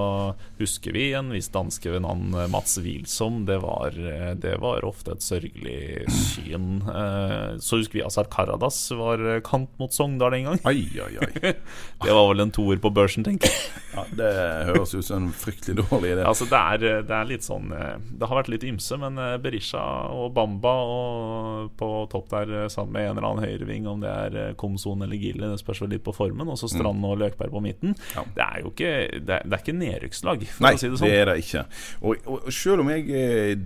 [0.60, 3.40] husker vi en viss danske ved navn eh, Mats Wilsom.
[3.48, 6.84] Det var, eh, det var ofte et sørgelig syn.
[6.86, 10.62] Eh, så husker vi Azar Karadas var eh, kant mot Sogndal en gang.
[10.70, 11.54] Ai, ai, ai.
[12.02, 13.82] Det var vel en toer på børsen, tenker jeg.
[13.92, 14.30] Ja, det
[14.70, 16.22] høres ut som en fryktelig dårlig idé.
[16.26, 19.82] Altså det er, det er litt sånn Det har vært litt ymse, men Berisha
[20.14, 24.38] og Bamba og på topp der sammen med en eller annen høyreving, om det er
[24.40, 24.54] eh,
[24.92, 27.61] Komson eller Gilly, det spørs vel litt på formen, og så Strand og Løkberg på
[27.64, 27.94] midten.
[27.96, 28.05] Mm.
[28.14, 28.24] Ja.
[28.37, 28.90] Det er jo ikke
[29.22, 31.14] Det er, det er ikke nedrykkslag, for Nei, å si det det, sånn.
[31.16, 31.64] er det ikke.
[32.02, 33.57] Og, og, og selv om jeg eh,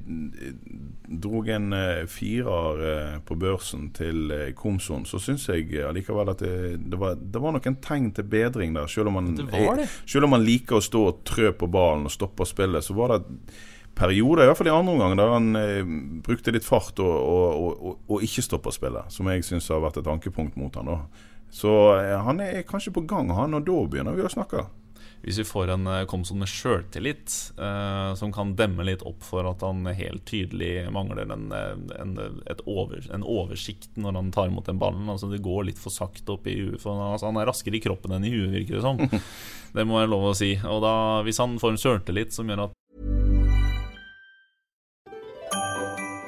[1.27, 6.33] drog en eh, firer eh, på børsen til eh, Komson, så syns jeg eh, allikevel
[6.35, 8.91] at det, det, var, det var noen tegn til bedring der.
[8.91, 9.89] Selv om man, Det det.
[10.07, 13.17] selv om man liker å stå og trø på ballen og stoppe spillet, så var
[13.17, 13.23] det
[13.97, 15.93] perioder, i hvert fall i andre omgang, der han eh,
[16.27, 19.13] brukte litt fart og, og, og, og, ikke stoppa spillet.
[19.13, 20.99] Som jeg syns har vært et ankepunkt mot han da.
[21.53, 24.67] Så eh, han er kanskje på gang, han, og da begynner vi å snakke.
[25.27, 29.49] Hvis vi får en eh, Komson med sjøltillit, eh, som kan demme litt opp for
[29.49, 32.13] at han helt tydelig mangler en, eh, en,
[32.69, 35.09] over, en oversikt når han tar imot den ballen.
[35.11, 36.79] Altså Det går litt for sakte opp i huet.
[36.83, 39.01] For han, altså, han er raskere i kroppen enn i huet, virker det som.
[39.77, 40.55] Det må jeg lov å si.
[40.63, 40.95] Og da,
[41.27, 42.77] hvis han får en sjøltillit som gjør at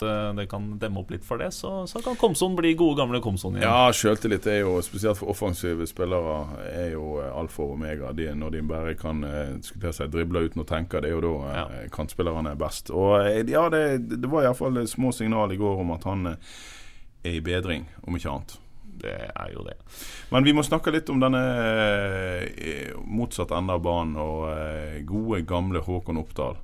[0.00, 3.54] Det kan demme opp litt for det, så, så kan Komson bli gode, gamle Komson
[3.58, 3.68] igjen.
[3.68, 6.38] Ja, sjøltillit er jo, spesielt for offensive spillere,
[6.72, 8.10] er jo eh, alfa og omega.
[8.16, 11.34] De, når de bare kan eh, si, drible uten å tenke, det er jo da
[11.52, 11.66] eh, Ja.
[11.94, 12.90] kantspillerne er best.
[12.90, 13.84] Og eh, ja, det,
[14.16, 16.50] det var iallfall små signal i går om at han eh,
[17.22, 18.56] er i bedring, om ikke annet.
[19.02, 19.76] Det er jo det.
[20.30, 21.40] Men vi må snakke litt om denne
[22.56, 26.58] eh, motsatt ende av banen og eh, gode, gamle Håkon Oppdal.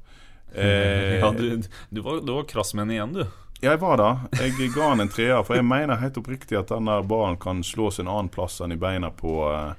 [0.59, 3.25] Eh, Ja, du, du, var, du var krass med henne igjen, du.
[3.61, 4.11] Jeg var det.
[4.38, 7.64] Jeg ga han en treer, for jeg mener helt oppriktig at den der ballen kan
[7.66, 9.73] slås en annen plass enn i beina på eh,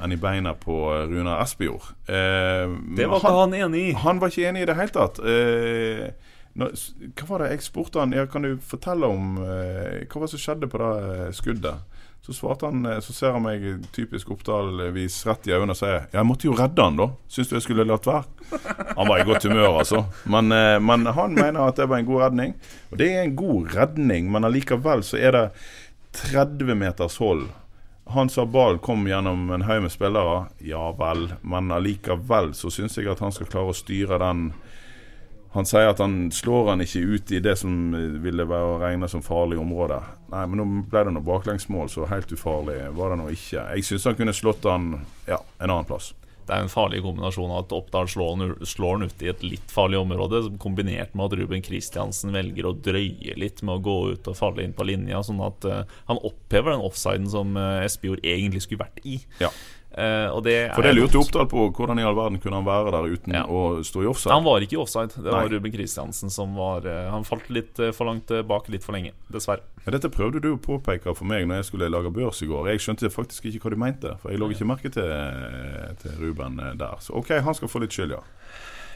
[0.00, 1.90] enn i beina på eh, Runar Espejord.
[2.08, 3.92] Eh, Det var ikke han enig i.
[3.92, 5.20] han var ikke enig i det hele tatt.
[5.20, 6.06] Eh,
[6.56, 6.72] når,
[7.20, 10.32] hva var det jeg spurte han ja, Kan du fortelle om eh, Hva var det
[10.32, 11.84] som skjedde på det eh, skuddet?
[12.30, 16.04] Så svarte han eh, Så ser han meg typisk Oppdal-vis rett i øynene og sier
[16.14, 17.08] Jeg måtte jo redde han, da.
[17.26, 18.22] Syns du jeg skulle latt være?
[18.94, 20.04] Han var i godt humør, altså.
[20.30, 22.54] Men, eh, men han mener at det var en god redning.
[22.92, 25.44] Og det er en god redning, men allikevel så er det
[26.20, 27.48] 30 meters hold.
[28.14, 30.44] Han sa ballen kom gjennom en haug med spillere.
[30.62, 34.52] Ja vel, men allikevel så syns jeg at han skal klare å styre den
[35.52, 38.78] Han sier at han slår han ikke ut i det som eh, ville være å
[38.82, 39.98] regne som farlig område.
[40.30, 43.66] Nei, men nå ble det noe baklengsmål, så helt ufarlig var det nå ikke.
[43.74, 44.92] Jeg syns han kunne slått han
[45.26, 46.12] ja, en annen plass.
[46.50, 49.42] Det er en farlig kombinasjon av at Oppdal slår han, slår han ut i et
[49.46, 53.98] litt farlig område, kombinert med at Ruben Kristiansen velger å drøye litt med å gå
[54.16, 57.84] ut og falle inn på linja, sånn at uh, han opphever den offsiden som uh,
[57.84, 59.20] Espejord egentlig skulle vært i.
[59.38, 59.52] Ja.
[59.90, 61.64] Og det For det lurte lurte Oppdal på.
[61.74, 63.42] Hvordan i all verden kunne han være der uten Ja.
[63.50, 64.32] å stå i offside?
[64.32, 65.10] Han var ikke i offside.
[65.16, 65.50] Det var Nei.
[65.56, 69.12] Ruben Kristiansen som var eh, Han falt litt eh, for langt bak litt for lenge,
[69.32, 69.64] dessverre.
[69.84, 72.68] Ja, dette prøvde du å påpeke for meg når jeg skulle lage børs i går.
[72.70, 75.10] Jeg skjønte faktisk ikke hva du mente, for jeg lå ikke merke til,
[76.02, 76.98] til Ruben der.
[77.00, 78.22] Så OK, han skal få litt skyld, ja.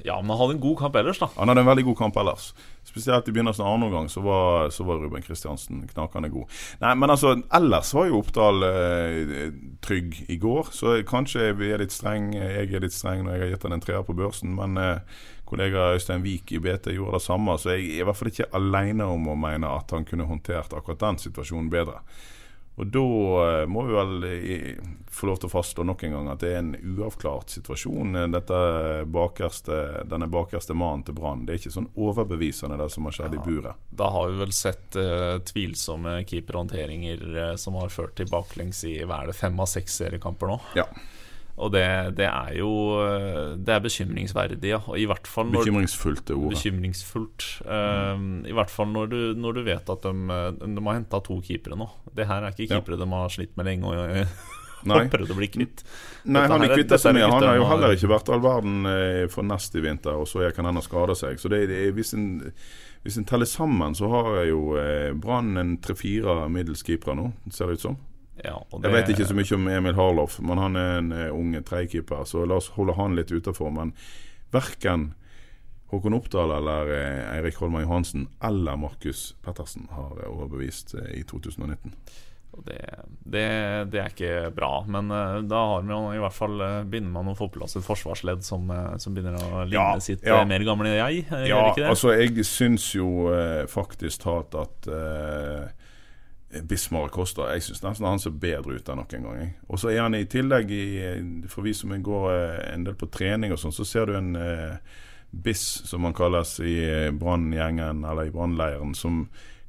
[0.03, 1.29] Ja, men han hadde en god kamp ellers, da.
[1.37, 2.51] Han hadde en veldig god kamp ellers.
[2.85, 6.51] Spesielt i begynnelsen av andre omgang så var, så var Ruben Kristiansen knakende god.
[6.83, 9.47] Nei, men altså, ellers var jo Oppdal eh,
[9.85, 12.33] trygg i går, så kanskje vi er litt streng.
[12.37, 15.25] Jeg er litt streng når jeg har gitt han en treer på børsen, men eh,
[15.49, 18.53] kollega Øystein Wiik i BT gjorde det samme, så jeg er i hvert fall ikke
[18.57, 22.01] alene om å mene at han kunne håndtert akkurat den situasjonen bedre.
[22.75, 23.07] Og da
[23.45, 24.25] eh, må vi vel
[25.15, 28.17] få lov til å fastslå nok en gang at det er en uavklart situasjon.
[28.59, 31.45] eh, bakerste, denne bakerste mannen til Brann.
[31.47, 33.85] Det er ikke sånn overbevisende det som har skjedd i buret.
[33.95, 38.97] Da har vi vel sett uh, tvilsomme keeperhåndteringer uh, som har ført til baklengs i
[39.05, 40.59] hva er det, fem av seks seriekamper nå.
[40.79, 40.89] Ja.
[41.57, 41.85] Og det,
[42.19, 42.69] det er jo
[43.63, 44.81] Det er bekymringsverdig, ja.
[44.91, 46.57] Og I hvert fall når Bekymringsfullt det ordet.
[46.59, 47.47] Bekymringsfullt.
[47.63, 51.39] Eh, I hvert fall når du, når du vet at de, de har henta to
[51.47, 51.87] keepere nå.
[52.15, 52.81] Det her er ikke Ja.
[52.81, 54.27] keepere de har slitt med lenge og
[54.91, 55.07] Nei.
[55.09, 55.85] prøvd å bli kvitt.
[56.27, 57.31] Nei, Dette han er kvitt seg er.
[57.33, 60.51] Han har jo heller ikke vært all verden eh, for nest i vinter, og så
[60.57, 61.39] kan ha skade seg.
[61.41, 62.27] Så det, det, hvis en
[63.05, 67.27] hvis en teller sammen, så har jeg jo eh, Brann en tre-fire middels keepere nå,
[67.53, 67.97] ser det ut som.
[68.43, 71.29] Ja, og Jeg vet ikke så mye om Emil Harloff, men han er en uh,
[71.37, 73.71] ung tredjekeeper, så la oss holde han litt utafor.
[73.71, 73.93] Men
[74.53, 75.13] verken
[75.93, 81.23] Håkon Oppdal eller eh, Eirik Holmar Johansen eller Markus Pettersen har eh, overbevist eh, i
[81.29, 81.93] 2019.
[82.65, 82.79] Det,
[83.27, 83.45] det,
[83.91, 87.31] det er ikke bra, men eh, da har man i hvert fall eh, begynner man
[87.31, 90.41] å få på plass et forsvarsledd som, eh, som begynner å ligne Ja, sitt ja.
[90.41, 91.25] eh, mer gamle jeg.
[91.31, 91.87] eh, Ja, det?
[91.93, 95.67] altså jeg syns jo eh, faktisk talt at eh,
[96.63, 99.55] Bismar Costa Jeg syns nesten han ser bedre ut enn noen gang.
[99.69, 103.11] Og så er han i tillegg, i, for vi som går eh, en del på
[103.13, 105.01] trening og sånn, så ser du en eh,
[105.35, 106.77] Biss, som han kalles i
[107.19, 109.25] Branngjengen eller i brannleiren, som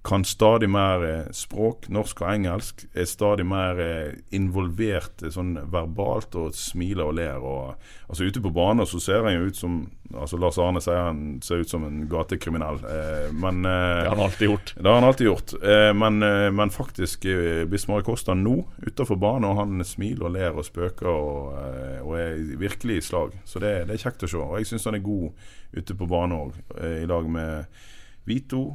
[0.06, 2.86] kan stadig mer eh, språk, norsk og engelsk.
[2.94, 7.42] Er stadig mer eh, involvert eh, sånn verbalt og smiler og ler.
[7.42, 9.80] Og, altså Ute på banen så ser han jo ut som
[10.14, 12.78] altså Lars Arne sier han ser ut som en gatekriminell.
[12.86, 13.74] Eh, men Det
[14.06, 14.76] har han alltid gjort.
[14.78, 15.56] det har han alltid gjort.
[15.96, 16.20] Men,
[16.56, 17.26] men faktisk,
[17.72, 21.58] Bismar Kosta nå utenfor banen, og han smiler og ler og spøker og,
[22.06, 23.34] og er virkelig i slag.
[23.50, 24.42] Så det, det er kjekt å se.
[24.42, 25.34] Og jeg syns han er god
[25.76, 26.60] ute på banen òg,
[27.02, 27.82] i lag med
[28.30, 28.68] Vito.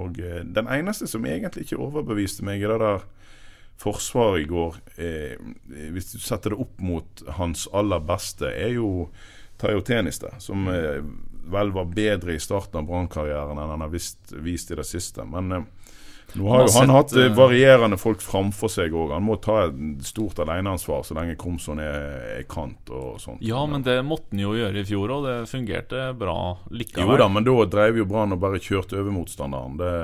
[0.00, 3.04] Og eh, den eneste som egentlig ikke overbeviste meg i det der
[3.80, 5.38] forsvaret i går, eh,
[5.94, 9.08] hvis du setter det opp mot hans aller beste, er jo
[9.60, 11.02] Tayo Teniste, som eh,
[11.50, 15.26] vel var bedre i starten av Brann-karrieren enn han har vist, vist i det siste.
[15.28, 15.83] Men eh,
[16.32, 19.12] nå har Han har jo han hatt eh, eh, varierende folk framfor seg òg.
[19.14, 23.42] Han må ta et stort aleneansvar så lenge Komson er, kant og sånt.
[23.44, 26.38] Ja, men det måtte han jo gjøre i fjor, og det fungerte bra
[26.70, 27.12] likevel.
[27.14, 29.78] Jo da, men da drev jo Brann og bare kjørte over motstanderen.
[29.78, 29.94] Det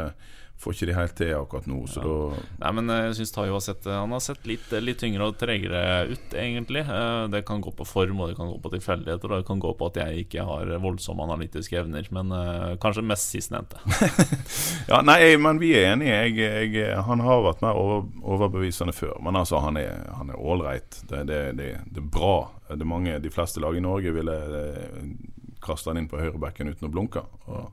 [0.61, 3.63] får ikke de helt til akkurat nå, så da Nei, men jeg synes Tayo har
[3.65, 6.83] sett Han har sett litt, litt tyngre og tregere ut, egentlig.
[6.85, 9.63] Eh, Det kan gå på form, og det kan gå på tilfeldigheter, og det kan
[9.63, 12.07] gå på at jeg ikke har voldsomme analytiske evner.
[12.13, 13.81] Men eh, kanskje mest sistnevnte.
[14.91, 16.15] Ja, nei, men vi er enige.
[16.27, 19.17] Jeg, jeg, han har vært mer over, overbevisende før.
[19.23, 21.01] Men altså, han er han er ålreit.
[21.09, 22.51] Det, det, det, det er bra.
[22.69, 25.07] Det er mange, de fleste lag i Norge ville eh,
[25.63, 27.23] kaste han inn på høyrebekken uten å blunke.
[27.47, 27.69] Og,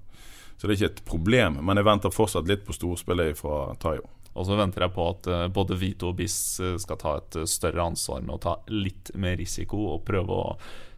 [0.58, 1.60] så det er ikke et problem.
[1.66, 4.08] Men jeg venter fortsatt litt på storspillet fra Tayo.
[4.38, 7.40] Og så venter jeg på at eh, både Vito og Biss eh, skal ta et
[7.42, 10.52] eh, større ansvar med å ta litt mer risiko og prøve å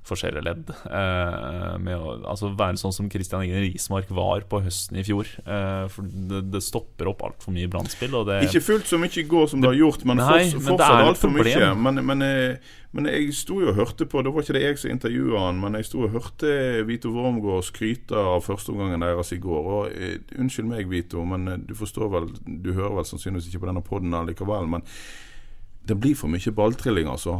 [0.09, 0.71] forsere ledd.
[0.71, 5.29] Eh, med å altså være sånn som Christian Ingen Rismark var på høsten i fjor.
[5.45, 8.17] Eh, for det, det stopper opp altfor mye brannspill.
[8.45, 11.33] Ikke fullt så mye i går som det har gjort, men, Nei, fortsatt et altfor
[11.35, 11.71] mye.
[11.79, 14.79] Men, men, eh, men jeg sto jo og hørte på Det var ikke det jeg
[14.81, 16.53] som intervjua han, men jeg sto og hørte
[16.89, 19.71] Vito Wormgård skryte av førsteomgangen deres i går.
[19.77, 23.85] Og Unnskyld meg, Vito, men du forstår vel Du hører vel sannsynligvis ikke på denne
[23.85, 24.69] poden allikevel.
[24.73, 24.87] Men
[25.87, 27.07] det blir for mye balltrilling.
[27.07, 27.39] altså.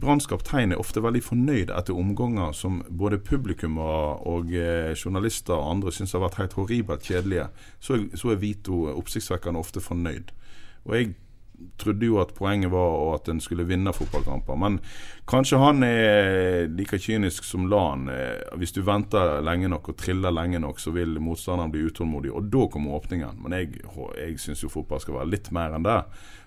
[0.00, 5.92] Branns er ofte veldig fornøyd etter omganger som både publikummere og eh, journalister og andre
[5.92, 7.48] syns har vært helt horribelt kjedelige.
[7.80, 10.32] Så, så er Vito oppsiktsvekkende ofte fornøyd.
[10.84, 11.12] Og jeg
[11.78, 14.56] trodde jo at poenget var at en skulle vinne fotballkamper.
[14.58, 14.78] Men
[15.28, 18.08] kanskje han er like kynisk som Lan.
[18.08, 22.32] Eh, Hvis du venter lenge nok og triller lenge nok, så vil motstanderen bli utålmodig,
[22.32, 23.42] og da kommer åpningen.
[23.42, 23.82] Men jeg,
[24.18, 26.00] jeg syns jo fotball skal være litt mer enn det.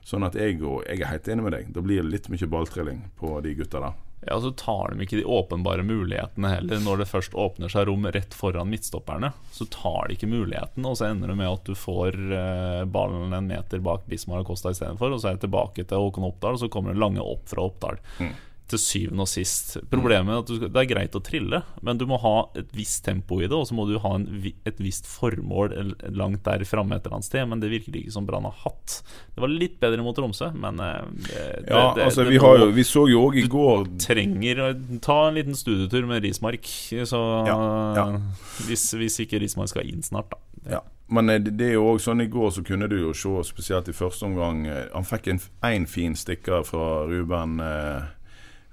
[0.06, 1.70] Sånn at jeg, og, jeg er helt enig med deg.
[1.74, 4.02] Da blir det litt mye balltrilling på de gutta der.
[4.26, 6.80] Ja, så tar de ikke de åpenbare mulighetene heller.
[6.82, 10.98] Når det først åpner seg rom rett foran midtstopperne, så tar de ikke muligheten, og
[10.98, 14.74] så ender det med at du får eh, ballen en meter bak Bismar og Costa
[14.74, 17.46] istedenfor, og så er det tilbake til Håkon Oppdal, og så kommer det lange opp
[17.54, 18.02] fra Oppdal.
[18.68, 19.76] Til syvende og sist.
[19.92, 23.04] Problemet er at du, det er greit å trille, men du må ha et visst
[23.06, 24.24] tempo i det, og så må du ha en,
[24.66, 25.76] et visst formål
[26.18, 28.96] langt der framme et eller annet sted, men det virker ikke som Brann har hatt.
[29.36, 32.56] Det var litt bedre mot Tromsø, men eh, det, Ja, det, altså det Vi, må-
[32.64, 34.72] jo, vi så jo òg i går Du trenger å
[35.06, 36.66] ta en liten studietur med Rismark.
[37.06, 37.60] Så Ja,
[38.00, 38.08] ja.
[38.66, 40.42] Hvis, hvis ikke Rismark skal inn snart, da.
[40.66, 40.82] Ja,
[41.14, 43.30] men eh, det det er jo også sånn i går så kunne du jo se,
[43.46, 48.08] spesielt i første omgang eh, Han fikk en, en fin stikker fra Ruben eh,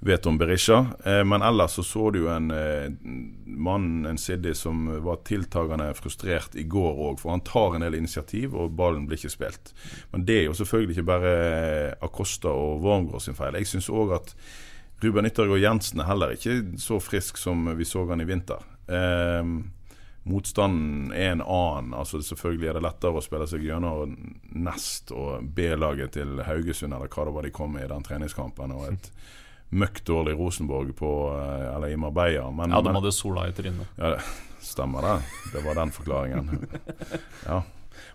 [0.04, 2.90] Veton Berisha, eh, men ellers så så du en eh,
[3.46, 7.20] mann, en Siddi, som var tiltagende frustrert i går òg.
[7.22, 9.70] For han tar en del initiativ, og ballen blir ikke spilt.
[10.10, 13.60] Men det er jo selvfølgelig ikke bare eh, Acosta og Wormgård sin feil.
[13.60, 14.34] Jeg syns òg at
[15.04, 18.66] Ruben Yttergård Jensen er heller ikke så frisk som vi så han i vinter.
[18.90, 19.52] Eh,
[20.32, 21.94] motstanden er en annen.
[21.94, 24.18] Altså Selvfølgelig er det lettere å spille seg gjennom
[24.66, 28.74] Nest og B-laget til Haugesund, eller hva det var de kom med i den treningskampen,
[28.74, 29.12] og et
[29.72, 32.50] møkk dårlig Rosenborg på, eh, eller i Marbella.
[32.52, 33.86] Men, Ja, de hadde sola i trynet.
[33.98, 34.16] ja,
[34.60, 35.14] stemmer det.
[35.54, 36.50] Det var den forklaringen.
[37.46, 37.62] Ja.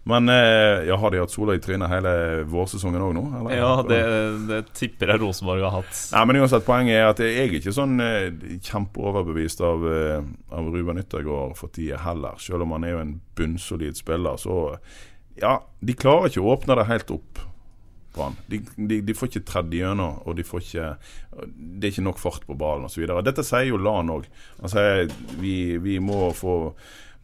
[0.08, 2.12] Men eh, ja, har de hatt sola i trynet hele
[2.48, 3.24] vårsesongen òg nå?
[3.40, 3.56] eller?
[3.58, 4.00] Ja, det,
[4.48, 5.92] det tipper jeg Rosenborg har hatt.
[6.14, 8.30] Nei, men uansett, Poenget er at jeg er ikke sånn eh,
[8.70, 9.84] kjempeoverbevist av,
[10.56, 12.40] av Ruben Yttergård for tida heller.
[12.40, 14.40] Selv om han er jo en bunnsolid spiller.
[14.40, 14.56] Så
[15.42, 17.44] ja, de klarer ikke å åpne det helt opp.
[18.18, 18.38] Brann.
[18.50, 20.88] De, de, de, får ikke tredd gjennom, og de får ikke
[21.54, 23.06] Det er ikke nok fart på ballen osv.
[23.26, 24.26] Dette sier jo Lan òg.
[24.62, 25.06] Han sier
[25.42, 26.58] vi, vi må få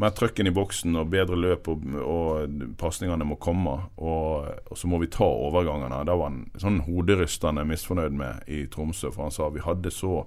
[0.01, 3.75] mer trøkken i boksen og bedre løp, og, og pasningene må komme.
[3.97, 6.01] Og, og, så må vi ta overgangene.
[6.07, 10.23] Det var han sånn hoderystende misfornøyd med i Tromsø, for han sa vi hadde så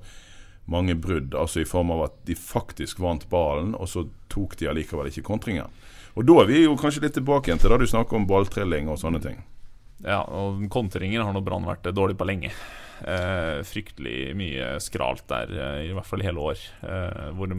[0.70, 4.02] mange brudd, altså i form av at de faktisk vant ballen, og så
[4.32, 5.70] tok de allikevel ikke kontringen.
[6.16, 8.90] Og da er vi jo kanskje litt tilbake igjen til da du snakker om balltrilling
[8.90, 9.38] og sånne ting.
[10.04, 12.52] Ja, og kontringer har nå Brann vært dårlig på lenge.
[13.04, 16.66] Eh, fryktelig mye skralt der, eh, i hvert fall hele år.
[16.82, 17.52] Eh, hvor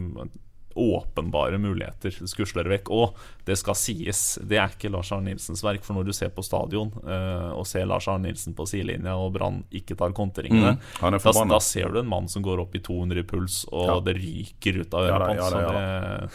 [0.78, 2.90] åpenbare muligheter skusler vekk.
[2.94, 5.82] Og det skal sies, det er ikke Lars Arne Nilsens verk.
[5.86, 9.32] For når du ser på stadion eh, og ser Lars Arne Nilsen på sidelinja og
[9.36, 12.82] Brann ikke tar kontringene, mm, da, da, ser du en mann som går opp i
[12.84, 14.00] 200 i puls, og ja.
[14.06, 16.26] det ryker ut av øret ja, ja,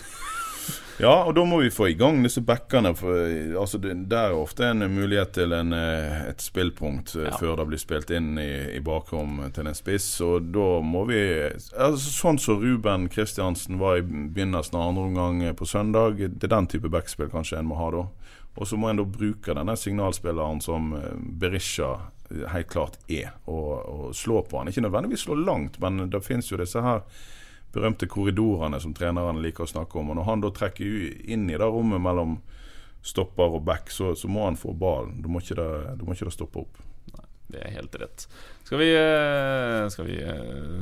[1.03, 2.93] ja, og da må vi få i gang disse backene.
[2.95, 3.17] For,
[3.59, 7.33] altså, det, det er ofte en mulighet til en, eh, et spillpunkt eh, ja.
[7.39, 10.07] før det blir spilt inn i, i bakrom til en spiss.
[10.23, 15.43] Og da må vi altså, Sånn som Ruben Kristiansen var i begynnelsen av andre omgang
[15.43, 16.23] eh, på søndag.
[16.23, 18.07] Det er den type backspill kanskje en må ha da.
[18.53, 20.91] Og så må en da bruke denne signalspilleren som
[21.41, 21.95] Berisha
[22.53, 24.69] helt klart er, og, og slå på han.
[24.69, 27.01] Ikke nødvendigvis slå langt, men det finnes jo disse her
[27.73, 30.11] berømte korridorene som trenerne liker å snakke om.
[30.13, 32.37] Og Når han da trekker inn i det rommet mellom
[33.03, 35.21] stopper og back, så, så må han få ballen.
[35.23, 35.69] Da må ikke det,
[36.05, 36.81] må ikke det stoppe opp.
[37.13, 38.27] Nei, det er helt rett.
[38.63, 40.15] Skal vi, eh, skal vi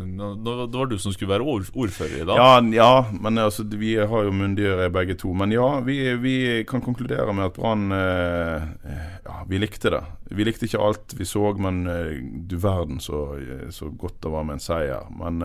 [0.06, 0.28] nå,
[0.70, 2.38] Det var du som skulle være ordfører i dag?
[2.38, 5.34] Ja, ja men altså, vi har jo myndiggjøre begge to.
[5.34, 6.36] Men ja, vi, vi
[6.70, 8.68] kan konkludere med at Brann eh,
[9.26, 10.04] Ja, vi likte det.
[10.30, 11.84] Vi likte ikke alt vi så, men
[12.48, 13.26] du verden så,
[13.74, 15.10] så godt det var med en seier.
[15.18, 15.42] Men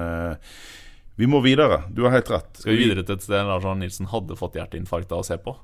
[1.17, 1.83] vi må videre.
[1.89, 2.51] Du har helt rett.
[2.61, 5.39] Skal vi videre til et sted Lars Arne Nilsen hadde fått hjerteinfarkt av å se
[5.41, 5.57] på?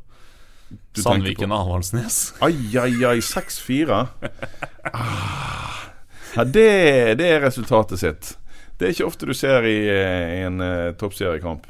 [0.97, 2.21] Du Sandviken og Avaldsnes.
[2.45, 3.19] Ai, ai, ai.
[3.21, 3.99] 6-4.
[4.93, 5.79] Ah.
[6.33, 6.69] Ja, det,
[7.21, 8.33] det, er resultatet sitt.
[8.81, 11.69] Det er ikke ofte du ser i, i en uh, toppseriekamp.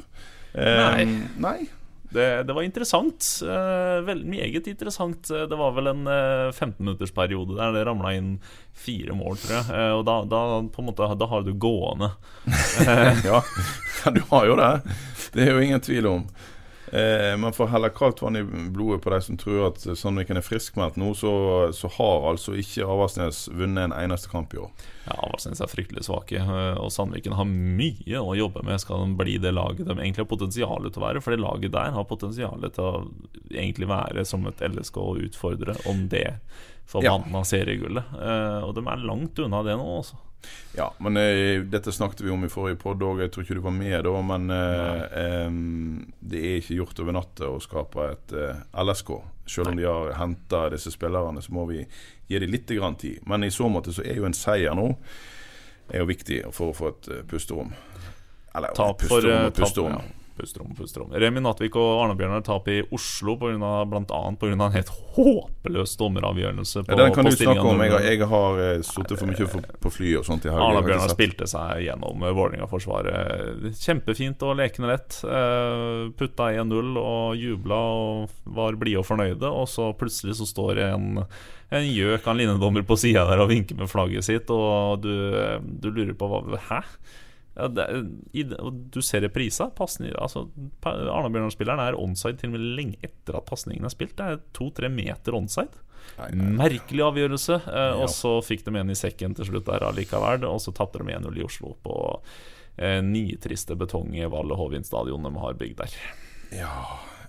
[0.55, 1.07] nei.
[1.43, 1.57] nei.
[2.13, 3.27] Det, det, var interessant.
[3.43, 5.27] Uh, vel, meget interessant.
[5.27, 8.35] Det var vel en uh, 15-minuttersperiode der det ramla inn
[8.77, 9.91] fire mål, tror jeg.
[9.97, 10.43] Og da, da,
[10.85, 12.13] måte, da har du gående.
[13.29, 13.43] ja,
[14.13, 14.71] du har jo det.
[15.33, 16.25] Det er jo ingen tvil om.
[16.93, 20.45] Eh, man får heller kaldt vann i blodet på de som tror at Sandviken er
[20.45, 21.07] friskmeldt nå.
[21.17, 21.31] Så,
[21.73, 24.69] så, har altså ikke Avaldsnes vunnet en eneste kamp i år.
[25.07, 28.81] Ja, Avaldsnes er fryktelig svake, eh, og Sandviken har mye å jobbe med.
[28.83, 31.23] Skal de bli det laget de egentlig har potensial til å være?
[31.25, 32.93] For det laget der har potensial til å
[33.49, 36.27] egentlig være som et LSK og utfordre om det
[36.85, 37.49] forbanna ja.
[37.55, 38.13] seriegullet.
[38.21, 40.21] Eh, og de er langt unna det nå, altså.
[40.77, 43.21] Ja, men eh, dette snakket vi om i forrige podd òg.
[43.21, 44.15] Jeg tror ikke du var med da.
[44.25, 45.59] Men eh,
[46.19, 49.13] det er ikke gjort over natta å skape et eh, LSK.
[49.45, 49.83] Selv om Nei.
[49.83, 53.21] de har henta disse spillerne, så må vi gi dem litt grann tid.
[53.29, 54.93] Men i så måte så er jo en seier nå
[55.91, 57.73] er jo viktig for å få et uh, pusterom.
[58.55, 59.97] Eller tap pusterom og pusterom.
[59.97, 60.22] Tap, ja.
[60.33, 61.11] Pusterom, pusterom.
[61.13, 64.21] Remi Natvik og Arne Bjørnar tap i Oslo bl.a.
[64.41, 64.49] pga.
[64.49, 66.81] en helt håpløs dommeravgjørelse.
[66.87, 67.83] På, ja, den kan du snakke om.
[67.85, 70.47] Jeg, jeg har uh, sittet for mye for, på fly og sånt.
[70.49, 73.69] Arne Bjørnar spilte seg gjennom uh, Vålerenga-forsvaret.
[73.77, 75.19] Kjempefint og lekende lett.
[75.21, 79.53] Uh, putta 1-0 og jubla og var blide og fornøyde.
[79.53, 81.27] Og så plutselig så står en,
[81.69, 85.13] en gjøk av en linjedommer på sida der og vinker med flagget sitt, og du,
[85.61, 86.41] du lurer på hva
[86.71, 86.81] Hæ?
[87.53, 87.85] Ja, det,
[88.33, 89.69] i, du ser reprisa.
[89.77, 90.47] Altså,
[90.83, 94.15] Arna-Bjørnar-spilleren er onside til og med lenge etter at pasningen er spilt.
[94.17, 95.83] Det er to-tre meter onside.
[96.17, 96.55] Nei, nei, nei.
[96.63, 97.59] Merkelig avgjørelse.
[97.69, 98.01] Eh, ja.
[98.01, 100.47] Og så fikk de en i sekken til slutt der allikevel.
[100.49, 101.95] Og så tapte de 1-0 i Oslo på
[102.75, 105.97] eh, nitriste betong-Valle Hovin stadion de har bygd der.
[106.53, 106.73] Ja,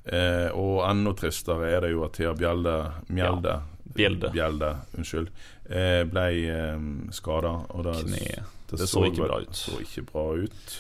[0.05, 3.63] eh, og enda tristere er det jo at Thea Bjelde, Mjelde ja.
[3.95, 4.33] Bjelde.
[4.35, 5.31] Bjelde unnskyld,
[5.69, 7.59] eh, ble eh, skada.
[7.71, 8.45] Kne.
[8.75, 9.57] Det, det så, så, ikke bra ut.
[9.57, 10.77] så ikke bra ut.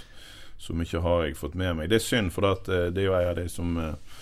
[0.64, 1.90] Så mye har jeg fått med meg.
[1.92, 4.20] Det er synd, for eh, det er jo en av de som uh,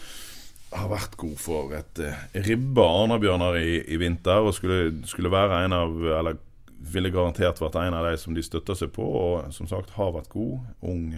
[0.73, 4.43] har vært god for et uh, ribba Arna-Bjørnar i, i, vinter.
[4.43, 6.41] Og skulle, skulle, være en av Eller
[6.93, 9.07] ville garantert vært en av de som de støtter seg på.
[9.07, 10.59] Og som sagt har vært god.
[10.83, 11.13] Ung,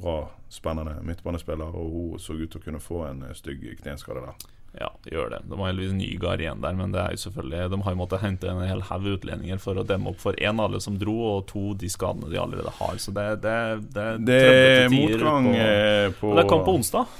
[0.00, 0.16] bra,
[0.50, 1.78] spennende midtbanespiller.
[1.78, 4.50] Og hun så ut til å kunne få en stygg kneskade der.
[4.80, 5.40] Ja, gjør det.
[5.46, 8.24] De har heldigvis Nygaard igjen der, men det er jo selvfølgelig de har jo måttet
[8.24, 11.46] hente en hel haug utlendinger for å demme opp for én alle som dro, og
[11.50, 12.98] to de skadene de allerede har.
[12.98, 13.54] Så det, det,
[13.94, 17.14] det, det er motgang på, eh, på Det er kamp på onsdag.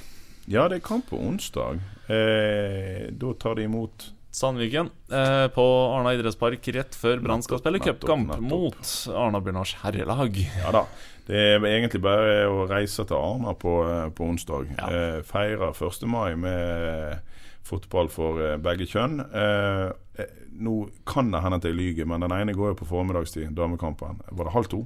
[0.50, 1.80] Ja, det er kamp på onsdag.
[2.10, 7.78] Eh, da tar de imot Sandviken eh, på Arna idrettspark rett før Brann skal spille
[7.78, 8.80] cupkamp mot
[9.14, 10.40] Arna-Bjørnars herrelag.
[10.58, 10.88] Ja da.
[11.24, 14.74] Det er egentlig bare å reise til Arna på, eh, på onsdag.
[14.74, 14.88] Ja.
[14.90, 16.02] Eh, feire 1.
[16.10, 17.22] mai med
[17.64, 19.20] fotball for eh, begge kjønn.
[19.24, 19.86] Eh,
[20.20, 23.54] eh, nå kan det hende at jeg lyver, men den ene går jo på formiddagstid,
[23.56, 24.20] damekampen.
[24.30, 24.84] Var det halv to?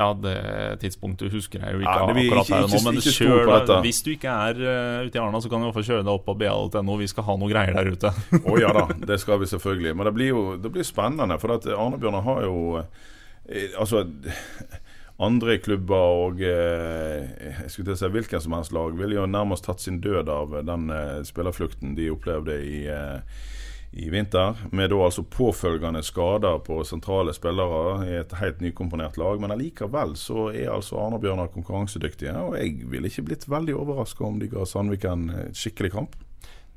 [0.00, 0.34] Ja, det
[0.80, 2.78] tidspunktet husker jeg jo ikke Ja, det akkurat ikke- her og nå.
[2.86, 3.72] Men ikke kjør deg.
[3.84, 6.04] Hvis du ikke er uh, ute i Arna, så kan du i hvert fall kjøre
[6.06, 6.96] deg opp på ba.no.
[6.96, 8.12] Vi skal ha noe greier der ute.
[8.40, 9.92] Å ja da, det skal vi selvfølgelig.
[9.96, 11.36] Men det blir jo det blir spennende.
[11.42, 12.84] For at Arne-Bjørnar har jo
[13.80, 14.04] Altså
[15.20, 17.28] andre klubber og eh,
[17.60, 20.30] jeg skulle til å si hvilken som helst lag ville jo nærmest tatt sin død
[20.32, 23.42] av den eh, spillerflukten de opplevde i, eh,
[23.92, 24.56] i vinter.
[24.72, 29.42] Med da altså påfølgende skader på sentrale spillere i et helt nykomponert lag.
[29.42, 32.36] Men allikevel så er altså Arne-Bjørnar konkurransedyktige.
[32.40, 36.18] Og jeg ville ikke blitt veldig overraska om de ga Sandvik en eh, skikkelig kamp.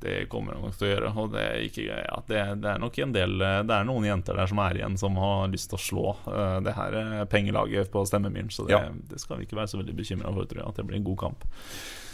[0.04, 1.12] Det kommer de nok til å gjøre.
[1.24, 4.36] Og det er, ikke, ja, det, det er nok en del Det er noen jenter
[4.36, 7.92] der som er igjen, som har lyst til å slå uh, det her eh, pengelaget
[7.94, 8.52] på Stemmemyren.
[8.52, 8.90] Så det, Ja.
[8.92, 10.70] det skal vi ikke være så veldig bekymra for, tror jeg.
[10.74, 11.48] At det blir en god kamp.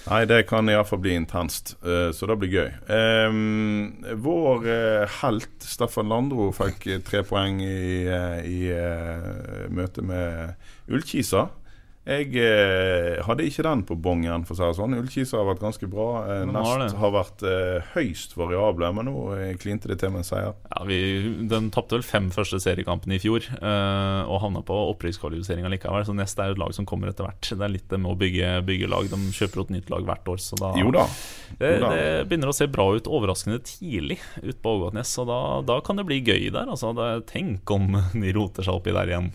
[0.09, 2.69] Nei, det kan iallfall bli intenst, uh, så det blir gøy.
[2.87, 10.01] Um, vår uh, helt Staffan Landro fikk eh, tre poeng i, eh, i eh, møte
[10.05, 10.55] med
[10.89, 11.47] Ullkisa.
[12.09, 14.95] Jeg eh, hadde ikke den på bongen, for å si det sånn.
[14.97, 16.05] Ullkisa har vært ganske bra.
[16.25, 16.99] Eh, har Nest det.
[17.03, 20.55] har vært eh, høyst variable, men nå eh, klinte det til med en seier.
[20.71, 20.97] Ja, vi,
[21.51, 26.07] Den tapte vel fem første seriekampene i fjor eh, og havna på opprykkskvalifisering likevel.
[26.09, 27.45] Så Nest er et lag som kommer etter hvert.
[27.53, 29.05] Det er litt det med å bygge, bygge lag.
[29.13, 30.41] De kjøper et nytt lag hvert år.
[30.41, 31.05] Så da, Jo da.
[31.61, 31.93] det, jo da.
[31.93, 35.13] det begynner å se bra ut overraskende tidlig ute på Ågotnes.
[35.21, 35.39] Og da,
[35.69, 36.65] da kan det bli gøy der.
[36.73, 39.29] Altså, da, tenk om de roter seg oppi der igjen.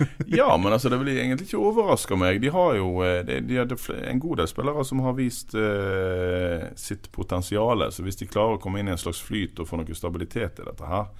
[0.40, 2.40] Ja, men altså det vil egentlig ikke overraske meg.
[2.42, 6.68] De har jo eh, de, de hadde en god del spillere som har vist eh,
[6.78, 7.86] sitt potensial.
[7.92, 10.62] Så hvis de klarer å komme inn i en slags flyt og få noe stabilitet
[10.62, 11.10] i dette her,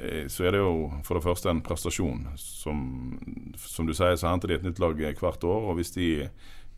[0.00, 0.74] eh, så er det jo
[1.06, 2.26] for det første en prestasjon.
[2.40, 2.82] Som,
[3.60, 5.70] som du sier, så henter de et nytt lag hvert år.
[5.70, 6.10] Og hvis de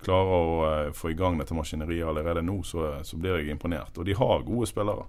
[0.04, 3.96] klarer å eh, få i gang dette maskineriet allerede nå, så, så blir jeg imponert.
[3.98, 5.06] Og de har gode spillere.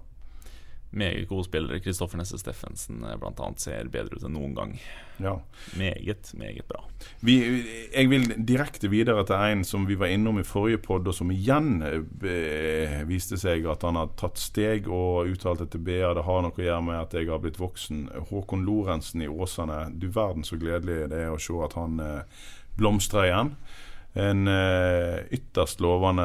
[0.90, 1.80] Meget gode spillere.
[1.80, 3.16] Kristoffer Nesse Steffensen bl.a.
[3.20, 4.74] blant annet ser bedre ut enn noen gang.
[5.20, 5.34] Ja.
[5.76, 6.84] Meget, meget bra.
[7.26, 7.36] Vi,
[7.90, 11.32] jeg vil direkte videre til en som vi var innom i forrige podd, og som
[11.34, 16.44] igjen eh, viste seg at han har tatt steg og uttalte til BA det har
[16.44, 18.06] noe å gjøre med at jeg har blitt voksen.
[18.30, 19.86] Håkon Lorentzen i Åsane.
[19.98, 22.46] Du verden så gledelig det er å se at han eh,
[22.78, 23.56] blomstrer igjen.
[24.16, 26.24] En eh, ytterst lovende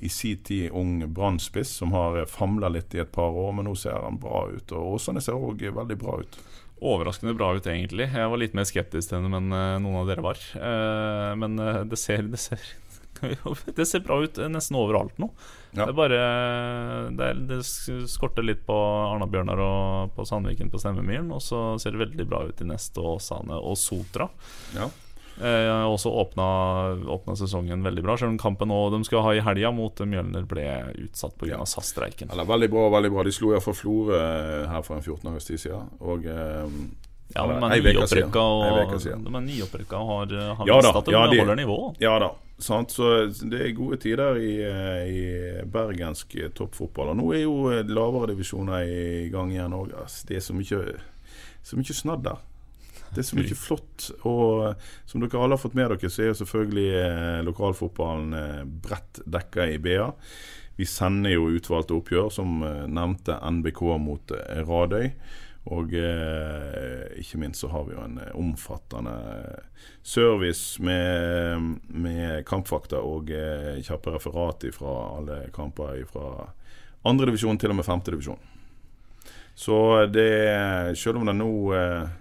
[0.00, 3.66] i si tid ung brannspiss som har eh, famla litt i et par år, men
[3.66, 4.70] nå ser han bra ut.
[4.70, 6.38] Og Åsane ser òg veldig bra ut.
[6.86, 8.06] Overraskende bra ut, egentlig.
[8.12, 10.42] Jeg var litt mer skeptisk til henne, men eh, noen av dere var.
[10.54, 11.58] Eh, men
[11.90, 12.62] det ser, det ser
[13.78, 15.30] Det ser bra ut nesten overalt nå.
[15.72, 15.88] Ja.
[15.88, 16.18] Det bare
[17.16, 17.58] det, det
[18.12, 22.44] skorter litt på Arna-Bjørnar og på Sandviken på Stemmemyren, og så ser det veldig bra
[22.46, 24.28] ut i Neste Åsane og Sotra.
[24.76, 24.92] Ja.
[25.36, 26.46] Eh, også åpna,
[27.12, 30.46] åpna sesongen veldig bra, selv om kampen nå de skulle ha i helga mot Mjølner
[30.48, 30.64] ble
[31.04, 31.50] utsatt pga.
[31.58, 31.64] Ja.
[31.68, 32.30] SAS-streiken.
[32.32, 33.24] Ja, veldig bra, veldig bra.
[33.26, 35.92] De slo iallfall Florø eh, her for en 14 dagers tid siden.
[36.00, 36.64] Og eh,
[37.34, 39.06] Ja, men de er nyopprykka og, og
[40.30, 41.78] har, har Ja at de ja, de- holder nivå.
[42.00, 42.32] Ja da.
[42.58, 42.94] Sant?
[42.96, 47.12] Så det er gode tider i, eh, i bergensk eh, toppfotball.
[47.12, 49.92] Og nå er jo eh, lavere divisjoner i gang igjen òg.
[50.28, 50.80] Det er så mye,
[51.66, 52.40] så mye snadder.
[53.14, 54.10] Det er så mye flott.
[54.28, 58.36] Og eh, som dere alle har fått med dere, så er jo selvfølgelig eh, lokalfotballen
[58.36, 60.10] eh, bredt dekka i BA.
[60.76, 62.60] Vi sender jo utvalgte oppgjør, som
[62.92, 64.32] nevnte NBK mot
[64.68, 65.06] Radøy.
[65.74, 69.14] Og eh, ikke minst så har vi jo en omfattende
[70.06, 76.52] service med, med kampfakta og eh, kjappe referat fra alle kamper fra
[77.06, 78.38] andredivisjon til og med femtedivisjon.
[79.56, 82.14] Så det Selv om det nå eh,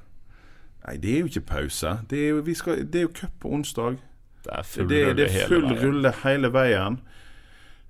[0.86, 1.96] Nei, det er jo ikke pause.
[2.10, 3.98] Det er jo, vi skal, det er jo cup på onsdag.
[4.46, 5.84] Det er full Det, rulle det er hele full veien.
[5.86, 6.98] rulle hele veien.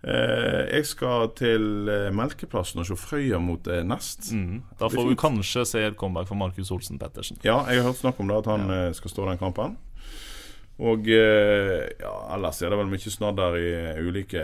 [0.06, 4.30] Eh, jeg skal til eh, Melkeplassen og se Frøya mot eh, Nest.
[4.38, 4.62] Mm.
[4.80, 7.39] Da får vi kanskje se et comeback for Markus Olsen Pettersen.
[7.43, 9.76] Ja, jeg har hørt snakk om det, at han eh, skal stå den kampen.
[10.76, 14.43] Og eh, ja, ellers er det vel mye snadder i eh, ulike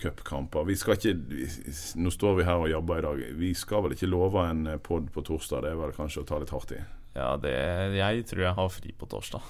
[0.00, 0.64] cupkamper.
[0.68, 1.46] Vi skal ikke vi,
[2.00, 3.22] Nå står vi her og jobber i dag.
[3.38, 5.62] Vi skal vel ikke love en pod på torsdag.
[5.64, 6.80] Det er vel kanskje å ta litt hardt i.
[7.16, 7.56] Ja, det,
[7.98, 9.42] jeg tror jeg har fri på torsdag.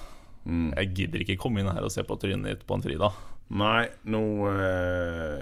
[0.43, 0.73] Mm.
[0.75, 3.21] Jeg gidder ikke komme inn her og se på trynet ditt på en fridag.
[3.53, 5.41] Nei, nå eh,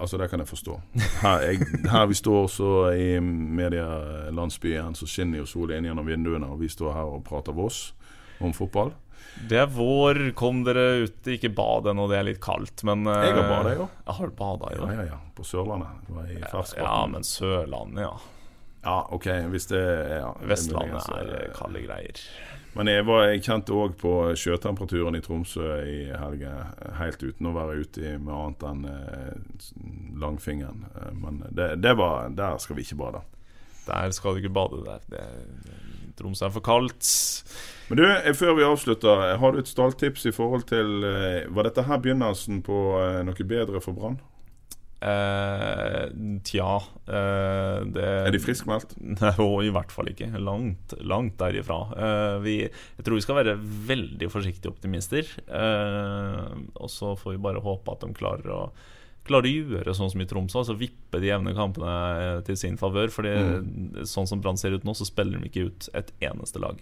[0.00, 0.76] Altså, det kan jeg forstå.
[1.20, 6.48] Her, jeg, her vi står så i medielandsbyen, så skinner jo sola inn gjennom vinduene,
[6.48, 7.90] og vi står her og prater Voss
[8.40, 8.94] om fotball.
[9.50, 11.28] Det er vår, kom dere ut.
[11.30, 13.88] Ikke bad ennå, det er litt kaldt, men eh, Jeg har bada, jo.
[14.06, 14.82] Jeg har bada jo.
[14.88, 15.20] Ja, ja, ja.
[15.36, 16.04] På Sørlandet.
[16.06, 18.14] Det var i Ja, men Sørlandet, ja.
[18.84, 22.24] Ja, OK, hvis det ja, Vestlandet muligens, er eh, kalde greier.
[22.76, 26.52] Men jeg, var, jeg kjente òg på sjøtemperaturen i Tromsø i helga,
[27.00, 29.72] helt uten å være ute med annet enn eh,
[30.22, 30.86] langfingeren.
[30.94, 33.24] Eh, men det, det var, der skal vi ikke bade.
[33.88, 34.84] Der skal du ikke bade.
[34.86, 35.26] der det,
[36.20, 37.10] Tromsø er for kaldt.
[37.90, 41.02] Men du, eh, Før vi avslutter, har du et stalltips i forhold til
[41.50, 42.76] Var dette her begynnelsen på
[43.26, 44.20] noe bedre for Brann?
[45.00, 46.10] Eh,
[46.44, 46.74] tja
[47.08, 48.92] eh, det, Er de friskmeldt?
[49.40, 50.28] Og i hvert fall ikke.
[50.36, 51.80] Langt, langt derifra.
[51.96, 53.56] Eh, vi, jeg tror vi skal være
[53.88, 55.28] veldig forsiktige optimister.
[55.48, 58.62] Eh, og så får vi bare håpe at de klarer å
[59.30, 63.12] klarer å gjøre sånn som i Tromsø, altså vippe de jevne kampene til sin favør.
[63.14, 64.06] Fordi mm.
[64.08, 66.80] sånn som Brann ser ut nå, så spiller de ikke ut et eneste lag.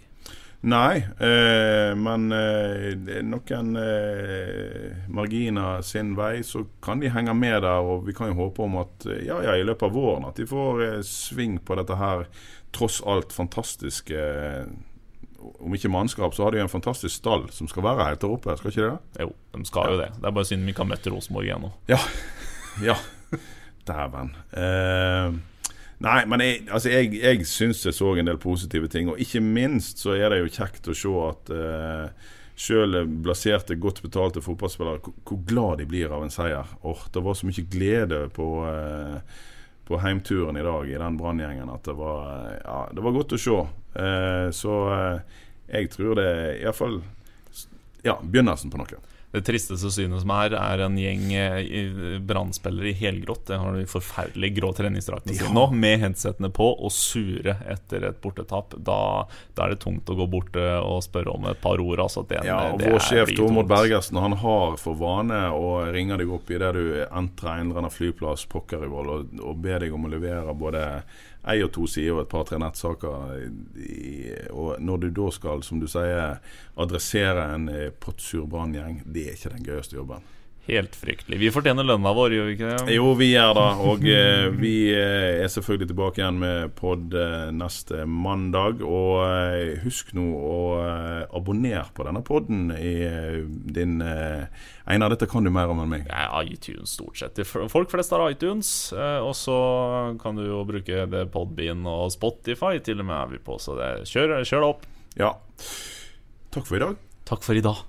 [0.61, 7.79] Nei, eh, men eh, noen eh, marginer sin vei, så kan de henge med der.
[7.79, 10.47] Og vi kan jo håpe om at ja, ja, i løpet av våren at de
[10.49, 12.27] får eh, sving på dette her
[12.75, 14.19] tross alt fantastiske
[15.39, 18.57] Om ikke mannskap, så har de en fantastisk stall som skal være helt der oppe.
[18.59, 19.23] Skal ikke det?
[19.23, 19.93] Jo, de skal ja.
[19.93, 20.09] jo det.
[20.19, 21.71] Det er bare synd vi ikke har møtt Rosenborg ennå.
[21.87, 22.01] Ja.
[22.89, 22.97] ja.
[23.87, 24.35] Dæven.
[24.51, 25.39] Eh,
[25.99, 29.09] Nei, men jeg, altså jeg, jeg syns jeg så en del positive ting.
[29.11, 32.29] Og ikke minst så er det jo kjekt å se at uh,
[32.59, 36.71] selv blaserte, godt betalte fotballspillere, hvor glad de blir av en seier.
[36.87, 39.19] Oh, det var så mye glede på, uh,
[39.89, 42.31] på heimturen i dag i den Branngjengen at det var,
[42.63, 43.59] ja, det var godt å se.
[43.99, 44.79] Uh, så
[45.67, 47.01] jeg tror det er iallfall
[48.07, 49.03] ja, begynnelsen på noe.
[49.31, 53.43] Det tristeste synet som er, er en gjeng eh, brannspillere i helgrått.
[53.51, 58.17] Det har de forferdelig grå treningsdraktene sine nå, med headsetene på, og sure etter et
[58.23, 58.73] bortetap.
[58.73, 58.97] Da,
[59.53, 62.01] da, er det tungt å gå bort eh, og spørre om et par ord.
[62.01, 66.33] Altså, det, ja, og Vår sjef Tormod Bergersen han har for vane å ringe deg
[66.33, 70.13] opp idet du entrer en flyplass pokker i vold, og, og be deg om å
[70.15, 70.85] levere både
[71.47, 73.47] ei og to sider og et par-tre nettsaker.
[74.51, 76.39] og når du da skal, som du sier,
[76.75, 80.25] adressere en eh, pottsur branngjeng, det er ikke den gøyeste jobben.
[80.67, 81.39] Helt fryktelig.
[81.41, 82.93] Vi fortjener lønna vår, gjør vi ikke det?
[82.93, 83.65] Jo, vi gjør det.
[83.89, 88.83] Og eh, vi eh, er selvfølgelig tilbake igjen med pod eh, neste mandag.
[88.85, 93.39] Og eh, husk nå å eh, abonnere på denne poden i eh,
[93.79, 93.97] din
[94.89, 96.07] Einar, dette kan du mer om enn meg.
[96.09, 97.41] Ja, iTunes stort sett.
[97.49, 98.71] Folk flest har iTunes.
[98.93, 99.57] og så
[100.21, 102.77] kan du jo bruke det Podbean og Spotify.
[102.81, 104.89] Til og med er vi på, så det, kjør, kjør opp.
[105.17, 105.33] Ja.
[106.53, 106.99] Takk for i dag.
[107.29, 107.88] Takk for i dag.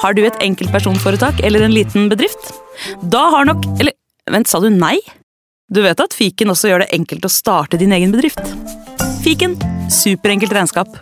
[0.00, 2.52] Har du et enkeltpersonforetak eller en liten bedrift?
[3.12, 3.92] Da har nok Eller
[4.30, 4.96] vent, sa du nei?
[5.70, 8.40] Du vet at fiken også gjør det enkelt å starte din egen bedrift?
[9.20, 9.58] Fiken
[9.92, 10.96] superenkelt regnskap.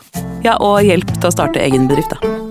[0.45, 2.48] Ja, og hjelp til å starte egen bedrift, da.